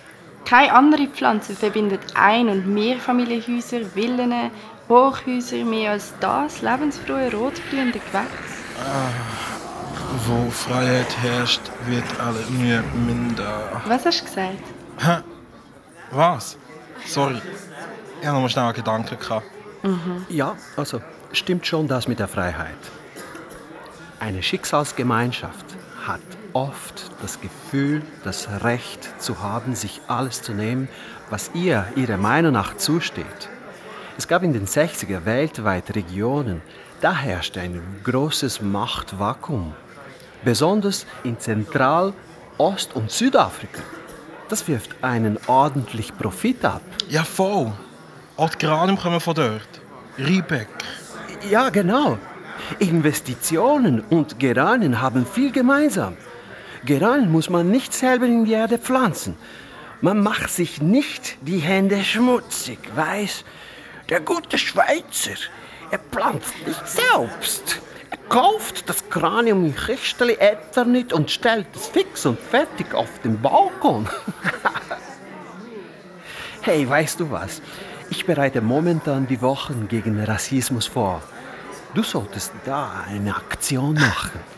Keine 0.44 0.72
andere 0.72 1.06
Pflanze 1.06 1.54
verbindet 1.54 2.00
Ein- 2.14 2.48
und 2.48 2.66
Mehrfamilienhäuser, 2.66 3.84
Villen, 3.94 4.50
Hochhäuser 4.88 5.64
mehr 5.64 5.92
als 5.92 6.12
das 6.18 6.62
lebensfrohe 6.62 7.30
rotblühende 7.32 8.00
Gewächs. 8.00 9.49
Wo 10.26 10.50
Freiheit 10.50 11.16
herrscht, 11.22 11.60
wird 11.86 12.04
alle 12.20 12.40
Mühe 12.50 12.82
minder. 13.06 13.82
Was 13.86 14.04
hast 14.04 14.20
du 14.20 14.24
gesagt? 14.26 14.62
Hä? 14.98 15.18
Was? 16.10 16.58
Sorry. 17.06 17.40
Ich 18.20 18.26
hatte 18.26 18.34
noch 18.34 18.42
mal 18.42 18.48
schnell 18.48 18.64
einen 18.64 18.74
Gedanken. 18.74 19.18
Gehabt. 19.18 19.46
Ja, 20.28 20.56
also 20.76 21.00
stimmt 21.32 21.66
schon 21.66 21.88
das 21.88 22.06
mit 22.06 22.18
der 22.18 22.28
Freiheit. 22.28 22.76
Eine 24.18 24.42
Schicksalsgemeinschaft 24.42 25.64
hat 26.06 26.20
oft 26.52 27.10
das 27.22 27.40
Gefühl, 27.40 28.02
das 28.24 28.48
Recht 28.62 29.08
zu 29.22 29.40
haben, 29.40 29.74
sich 29.74 30.02
alles 30.08 30.42
zu 30.42 30.52
nehmen, 30.52 30.88
was 31.30 31.50
ihr 31.54 31.86
ihrer 31.96 32.18
Meinung 32.18 32.52
nach 32.52 32.76
zusteht. 32.76 33.48
Es 34.18 34.28
gab 34.28 34.42
in 34.42 34.52
den 34.52 34.66
60er 34.66 35.24
weltweit 35.24 35.94
Regionen, 35.94 36.60
da 37.00 37.14
herrschte 37.14 37.60
ein 37.60 37.80
großes 38.04 38.60
Machtvakuum. 38.60 39.72
Besonders 40.44 41.06
in 41.24 41.38
Zentral-, 41.38 42.12
Ost- 42.58 42.94
und 42.94 43.10
Südafrika. 43.10 43.82
Das 44.48 44.66
wirft 44.68 45.02
einen 45.02 45.38
ordentlich 45.46 46.16
Profit 46.16 46.64
ab. 46.64 46.82
Ja, 47.08 47.24
voll. 47.24 47.72
Auch 48.36 48.50
die 48.50 48.66
Granium 48.66 48.98
kommen 48.98 49.20
von 49.20 49.34
dort. 49.34 49.68
Riebeck. 50.18 50.68
Ja, 51.50 51.70
genau. 51.70 52.18
Investitionen 52.78 54.00
und 54.10 54.38
Geranien 54.38 55.00
haben 55.00 55.26
viel 55.26 55.52
gemeinsam. 55.52 56.16
Geranien 56.84 57.30
muss 57.30 57.50
man 57.50 57.70
nicht 57.70 57.92
selber 57.92 58.26
in 58.26 58.44
die 58.44 58.52
Erde 58.52 58.78
pflanzen. 58.78 59.36
Man 60.00 60.22
macht 60.22 60.50
sich 60.50 60.80
nicht 60.80 61.36
die 61.42 61.58
Hände 61.58 62.02
schmutzig, 62.02 62.78
weiß? 62.94 63.44
Der 64.08 64.20
gute 64.20 64.56
Schweizer, 64.56 65.38
er 65.90 65.98
pflanzt 65.98 66.54
nicht 66.66 66.88
selbst. 66.88 67.79
Kauft 68.30 68.88
das 68.88 69.08
Kranium 69.10 69.64
in 69.66 69.74
Christeli 69.74 70.34
Eternit 70.34 71.12
und 71.12 71.32
stellt 71.32 71.66
es 71.74 71.88
fix 71.88 72.24
und 72.24 72.38
fertig 72.38 72.94
auf 72.94 73.18
den 73.24 73.42
Balkon. 73.42 74.08
hey, 76.62 76.88
weißt 76.88 77.18
du 77.18 77.28
was? 77.32 77.60
Ich 78.08 78.24
bereite 78.24 78.60
momentan 78.60 79.26
die 79.26 79.42
Wochen 79.42 79.88
gegen 79.88 80.22
Rassismus 80.22 80.86
vor. 80.86 81.20
Du 81.92 82.04
solltest 82.04 82.52
da 82.64 83.04
eine 83.08 83.34
Aktion 83.34 83.94
machen. 83.94 84.40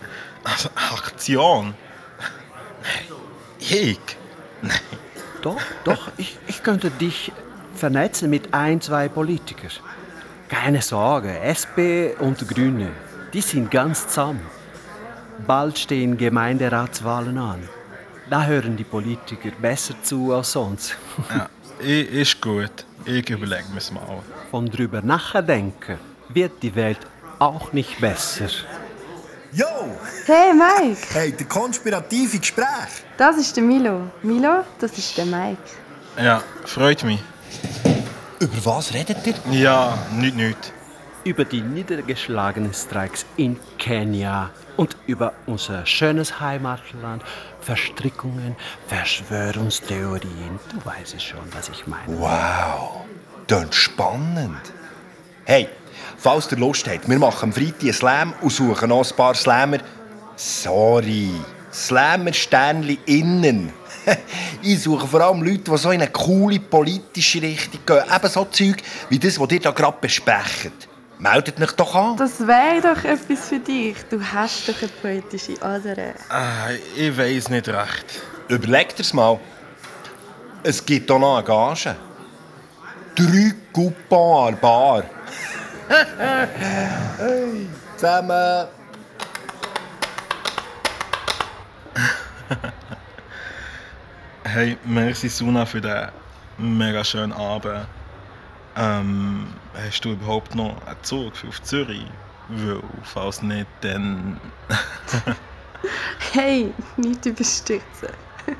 Also, 0.45 0.71
Aktion? 0.75 1.73
Ich? 3.61 4.01
Doch, 5.41 5.61
doch, 5.85 6.11
ich, 6.17 6.37
ich 6.49 6.65
könnte 6.65 6.91
dich 6.91 7.31
vernetzen 7.77 8.29
mit 8.29 8.53
ein, 8.53 8.81
zwei 8.81 9.09
Politikern. 9.09 9.71
Keine 10.49 10.83
Sorge, 10.83 11.39
SP 11.47 12.19
und 12.19 12.49
Grüne, 12.49 12.91
die 13.33 13.41
sind 13.41 13.71
ganz 13.71 14.09
zusammen. 14.09 14.41
Bald 15.47 15.79
stehen 15.79 16.17
Gemeinderatswahlen 16.19 17.39
an. 17.39 17.69
Da 18.31 18.45
hören 18.45 18.77
die 18.77 18.85
Politiker 18.85 19.51
besser 19.61 19.95
zu 20.03 20.33
als 20.35 20.53
sonst. 20.53 20.97
Ja, 21.31 21.49
ist 21.87 22.41
gut. 22.41 22.85
Ich 23.05 23.29
überlege 23.29 23.65
mir's 23.73 23.91
mal. 23.91 24.23
Von 24.51 24.67
drüber 24.67 25.03
nachdenken 25.03 25.99
wird 26.29 26.63
die 26.63 26.75
Welt 26.75 27.01
auch 27.39 27.73
nicht 27.73 28.01
besser. 28.01 28.47
Yo! 29.53 29.67
Hey 30.25 30.53
Mike, 30.55 31.03
Hey, 31.13 31.33
der 31.33 31.47
konspirative 31.47 32.39
Gespräch. 32.39 33.03
das 33.19 33.37
ist 33.37 33.55
der 33.57 33.65
Milo. 33.65 34.09
Milo, 34.23 34.65
das 34.79 34.97
ist 34.97 35.19
der 35.19 35.27
Mike. 35.27 35.59
Ja, 36.17 36.43
freut 36.65 37.03
mich. 37.05 37.21
Über 38.39 38.65
was 38.65 38.95
redet 38.95 39.27
ihr? 39.27 39.35
Ja, 39.51 39.99
nicht, 40.17 40.37
nicht. 40.37 40.73
Über 41.25 41.45
die 41.45 41.61
niedergeschlagenen 41.61 42.75
Streiks 42.75 43.25
in 43.37 43.57
Kenia 43.79 44.51
und 44.77 44.97
über 45.07 45.33
unser 45.47 45.87
schönes 45.87 46.41
Heimatland, 46.41 47.23
Verstrickungen, 47.61 48.57
Verschwörungstheorien. 48.89 50.59
Du 50.73 50.85
weißt 50.85 51.23
schon, 51.23 51.39
was 51.53 51.69
ich 51.69 51.87
meine. 51.87 52.19
Wow, 52.19 53.05
das 53.47 53.73
spannend. 53.73 54.73
Hey, 55.45 55.69
falls 56.17 56.51
ihr 56.51 56.59
Lust 56.59 56.89
habt, 56.89 57.09
wir 57.09 57.19
machen 57.21 57.51
am 57.51 57.53
Freitag 57.53 57.83
einen 57.83 57.93
Slam 57.93 58.35
und 58.41 58.51
suchen 58.51 58.89
noch 58.89 59.09
ein 59.09 59.17
paar 59.17 59.37
Slammer. 59.37 59.79
Sorry, 60.35 61.31
Slammer-Sternli 61.73 62.99
innen. 63.07 63.73
ich 64.63 64.83
suche 64.83 65.07
vor 65.07 65.21
allem 65.21 65.43
Leute, 65.43 65.71
die 65.71 65.79
so 65.79 65.93
in 65.93 66.03
eine 66.03 66.11
coole 66.11 66.59
politische 66.59 67.41
Richtung 67.43 67.81
gehen. 67.87 68.03
Eben 68.13 68.29
so 68.29 68.45
Zeug 68.47 68.83
wie 69.09 69.21
das, 69.21 69.39
was 69.39 69.53
ihr 69.53 69.61
hier 69.61 69.73
gerade 69.73 69.99
besprecht. 70.01 70.89
Meldet 71.23 71.61
euch 71.61 71.71
doch 71.77 71.95
an. 71.95 72.17
Das 72.17 72.41
wäre 72.49 72.81
doch 72.81 73.05
etwas 73.05 73.49
für 73.49 73.61
dich. 73.61 73.97
Du 74.11 74.21
hast 74.21 74.69
doch 74.69 74.75
eine 74.83 74.91
poetische 75.01 75.55
Ader. 75.63 76.15
Ah, 76.29 76.71
ich 76.97 77.17
weiß 77.17 77.49
nicht 77.49 77.69
recht. 77.69 78.23
Überlegt 78.49 78.99
dir's 78.99 79.13
mal. 79.13 79.39
Es 80.65 80.85
gibt 80.85 81.09
hier 81.09 81.19
noch 81.21 81.37
eine 81.37 81.47
Gage. 81.47 81.95
Drei 83.15 83.55
Coupons 83.73 84.59
Bar. 84.59 85.05
hey, 85.89 87.69
zusammen. 87.97 88.67
Hey, 94.43 94.77
merci 94.85 95.29
Suna 95.29 95.65
für 95.67 95.81
den 95.81 96.09
mega 96.59 97.05
schönen 97.05 97.33
Abend. 97.33 97.87
Ähm, 98.77 99.47
hast 99.75 100.05
du 100.05 100.13
überhaupt 100.13 100.55
noch 100.55 100.77
einen 100.87 101.03
Zug 101.03 101.33
auf 101.49 101.63
Zürich? 101.63 102.07
Weil, 102.49 102.83
falls 103.03 103.43
nicht, 103.43 103.67
dann... 103.81 104.41
Hey, 106.33 106.73
nicht 106.97 107.27
überstürzen. 107.27 108.09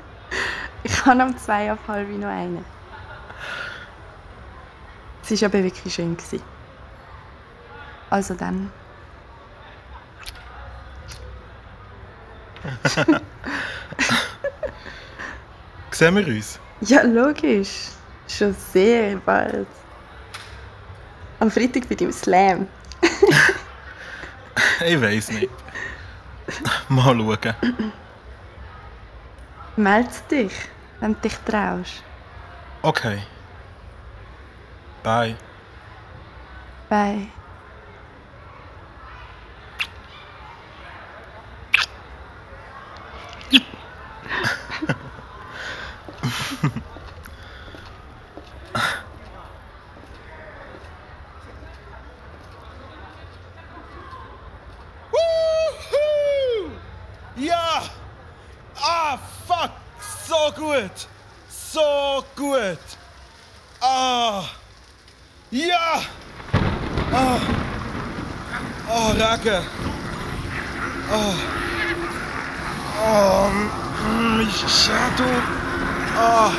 Ich 0.85 1.05
habe 1.05 1.23
am 1.23 1.37
zwei 1.37 1.71
ab 1.71 1.79
halb 1.87 2.09
noch 2.09 2.27
einen. 2.27 2.65
Es 5.23 5.41
war 5.41 5.47
aber 5.47 5.63
wirklich 5.63 5.93
schön. 5.93 6.17
gewesen. 6.17 6.43
Also 8.09 8.33
dann. 8.33 8.69
Sehen 15.91 16.15
wir 16.15 16.27
uns? 16.27 16.59
Ja, 16.81 17.01
logisch. 17.03 17.87
Schon 18.27 18.53
sehr 18.53 19.15
bald. 19.17 19.67
Am 21.43 21.51
Freitag 21.51 21.89
bei 21.89 21.95
deinem 21.95 22.13
Slam. 22.13 22.67
Ich 24.87 25.01
weiß 25.01 25.31
nicht. 25.31 25.49
Mal 26.87 27.17
schauen. 27.17 27.91
Meld 29.75 30.31
dich, 30.31 30.53
wenn 31.01 31.15
du 31.15 31.19
dich 31.19 31.35
traust. 31.39 32.01
Okay. 32.81 33.21
Bye. 35.03 35.35
Bye. 36.87 37.27
Wuhu! 55.11 56.71
Ja! 57.35 57.83
Ah, 58.81 59.17
fuck! 59.47 59.71
So 60.25 60.51
gut! 60.55 61.07
So 61.49 62.23
gut! 62.35 62.79
Ah! 63.81 64.43
Ja! 65.51 66.01
Ah! 67.11 67.39
Oh, 68.89 69.11
Regen! 69.11 69.63
Ah! 71.11 71.35
Oh, 73.05 73.49
mm, 73.49 74.37
mein 74.37 74.49
Schädel! 74.49 75.41
Ah! 76.17 76.51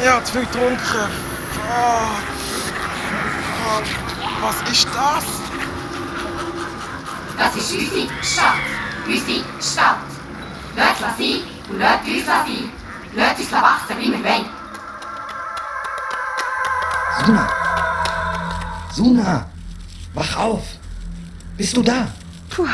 Ich 0.00 0.08
hab 0.08 0.26
zu 0.26 0.32
viel 0.32 0.42
getrunken! 0.42 0.78
Fuck! 0.78 2.38
Ah, 3.78 4.42
was 4.42 4.72
ist 4.72 4.86
das? 4.86 5.24
Das 7.36 7.56
ist 7.56 7.72
unsere 7.72 8.08
Stadt. 8.22 8.54
Unsere 9.06 9.44
Stadt. 9.60 9.98
Lasst 10.76 11.00
es 11.00 11.18
sein 11.18 11.40
und 11.70 11.78
lasst 11.78 12.08
uns 12.08 12.26
sein. 12.26 12.70
Lasst 13.14 13.40
uns 13.40 13.52
wachsen, 13.52 13.96
wie 14.00 14.10
wir 14.10 14.24
wollen. 14.24 14.46
Sina, 17.24 17.48
Suna, 18.92 19.46
wach 20.14 20.36
auf. 20.36 20.64
Bist 21.56 21.76
du 21.76 21.82
da? 21.82 22.08
Puh. 22.50 22.66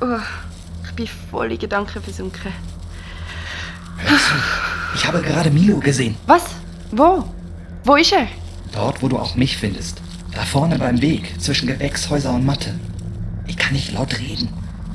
Oh, 0.00 0.18
ich 0.84 0.92
bin 0.92 1.08
voll 1.30 1.52
in 1.52 1.58
Gedanken 1.58 2.02
versunken. 2.02 2.52
Ich 4.94 5.06
habe 5.06 5.22
gerade 5.22 5.50
Milo 5.50 5.78
gesehen. 5.78 6.16
Was? 6.26 6.44
Wo? 6.90 7.24
Wo 7.84 7.96
ist 7.96 8.12
er? 8.12 8.28
Dort, 8.72 9.02
wo 9.02 9.08
du 9.08 9.18
auch 9.18 9.34
mich 9.34 9.56
findest. 9.56 10.01
Da 10.34 10.44
vorne 10.44 10.78
beim 10.78 11.00
Weg 11.02 11.40
zwischen 11.40 11.66
Gewächshäuser 11.66 12.32
und 12.32 12.44
Matte. 12.46 12.74
Ich 13.46 13.56
kann 13.56 13.72
nicht 13.74 13.92
laut 13.92 14.18
reden. 14.18 14.48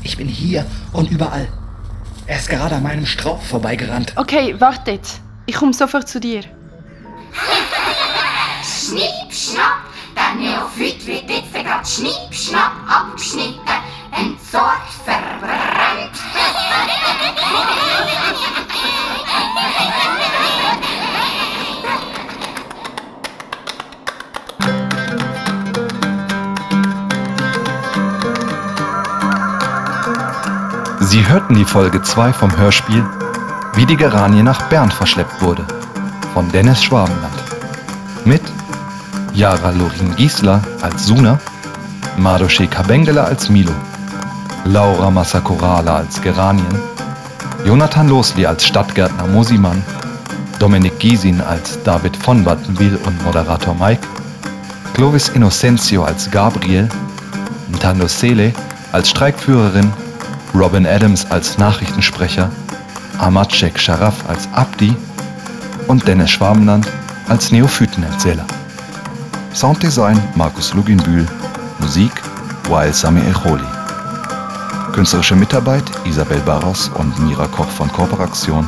Ich 0.03 0.17
bin 0.17 0.27
hier 0.27 0.65
und 0.93 1.11
überall. 1.11 1.47
Er 2.25 2.37
ist 2.37 2.49
gerade 2.49 2.75
an 2.75 2.83
meinem 2.83 3.05
Strauch 3.05 3.41
vorbeigerannt. 3.41 4.13
Okay, 4.15 4.59
wartet. 4.59 5.01
Ich 5.45 5.55
komme 5.55 5.73
sofort 5.73 6.09
zu 6.09 6.19
dir. 6.19 6.41
Schnipp, 8.63 9.31
schnapp, 9.31 9.83
der 10.15 10.33
Neophyt 10.35 11.05
wird 11.05 11.29
jetzt 11.29 11.53
gerade 11.53 11.85
schnipp, 11.85 12.33
schnapp 12.33 12.73
abgeschnitten, 12.87 13.61
entsorgt, 14.11 14.91
verbrannt. 15.05 16.17
Sie 31.09 31.25
hörten 31.25 31.55
die 31.55 31.63
Folge 31.63 32.01
2 32.01 32.33
vom 32.33 32.57
Hörspiel 32.57 33.01
Wie 33.75 33.85
die 33.85 33.95
Geranie 33.95 34.43
nach 34.43 34.63
Bern 34.63 34.91
verschleppt 34.91 35.41
wurde 35.41 35.65
von 36.33 36.51
Dennis 36.51 36.83
Schwabenland. 36.83 37.33
Mit 38.25 38.41
Yara 39.33 39.69
Lorin 39.69 40.13
Giesler 40.17 40.61
als 40.81 41.05
Suna, 41.05 41.39
Madoshe 42.17 42.67
Kabengele 42.67 43.23
als 43.23 43.49
Milo, 43.49 43.71
Laura 44.65 45.09
Massakorala 45.09 45.95
als 45.95 46.21
Geranien, 46.21 46.77
Jonathan 47.63 48.09
Losli 48.09 48.45
als 48.45 48.65
Stadtgärtner 48.65 49.27
Mosimann, 49.27 49.81
Dominik 50.59 50.99
Giesin 50.99 51.39
als 51.39 51.81
David 51.83 52.17
von 52.17 52.45
Wattenwil 52.45 52.99
und 53.05 53.23
Moderator 53.23 53.73
Mike, 53.75 54.05
Clovis 54.93 55.29
Innocencio 55.29 56.03
als 56.03 56.29
Gabriel, 56.29 56.89
Ntando 57.71 58.07
Sele 58.09 58.51
als 58.91 59.09
Streikführerin, 59.09 59.93
Robin 60.57 60.87
Adams 60.87 61.23
als 61.29 61.59
Nachrichtensprecher, 61.59 62.49
Amatschek 63.19 63.77
Sharaf 63.77 64.27
als 64.27 64.49
Abdi 64.53 64.95
und 65.87 66.07
Dennis 66.07 66.31
Schwabenland 66.31 66.87
als 67.27 67.51
Neophytenerzähler. 67.51 68.43
Sounddesign 69.53 70.19
Markus 70.33 70.73
Luginbühl, 70.73 71.27
Musik 71.77 72.11
Wael 72.69 72.91
Sami 72.91 73.21
Echoli. 73.29 73.67
Künstlerische 74.93 75.35
Mitarbeit 75.35 75.83
Isabel 76.05 76.39
Barros 76.39 76.89
und 76.95 77.19
Mira 77.19 77.45
Koch 77.45 77.69
von 77.69 77.91
Kooperation 77.91 78.67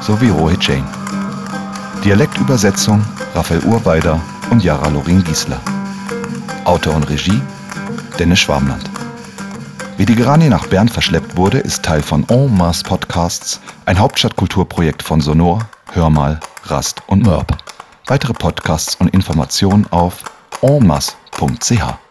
sowie 0.00 0.28
Rohit 0.28 0.62
Jain. 0.62 0.84
Dialektübersetzung 2.04 3.04
Raphael 3.34 3.64
Urweider 3.64 4.20
und 4.50 4.62
Jara 4.62 4.86
Lorin 4.88 5.24
Giesler. 5.24 5.60
Autor 6.64 6.94
und 6.94 7.10
Regie 7.10 7.42
Dennis 8.20 8.38
Schwamland. 8.38 8.97
Wie 9.98 10.06
die 10.06 10.14
Geranie 10.14 10.48
nach 10.48 10.68
Bern 10.68 10.88
verschleppt 10.88 11.36
wurde, 11.36 11.58
ist 11.58 11.84
Teil 11.84 12.02
von 12.02 12.24
En 12.28 12.56
Masse 12.56 12.84
Podcasts, 12.84 13.60
ein 13.84 13.98
Hauptstadtkulturprojekt 13.98 15.02
von 15.02 15.20
Sonor, 15.20 15.68
Hörmal, 15.90 16.38
Rast 16.66 17.02
und 17.08 17.24
Mörb. 17.24 17.58
Weitere 18.06 18.32
Podcasts 18.32 18.94
und 18.94 19.08
Informationen 19.08 19.88
auf 19.90 20.22
enmasse.ch. 20.62 22.07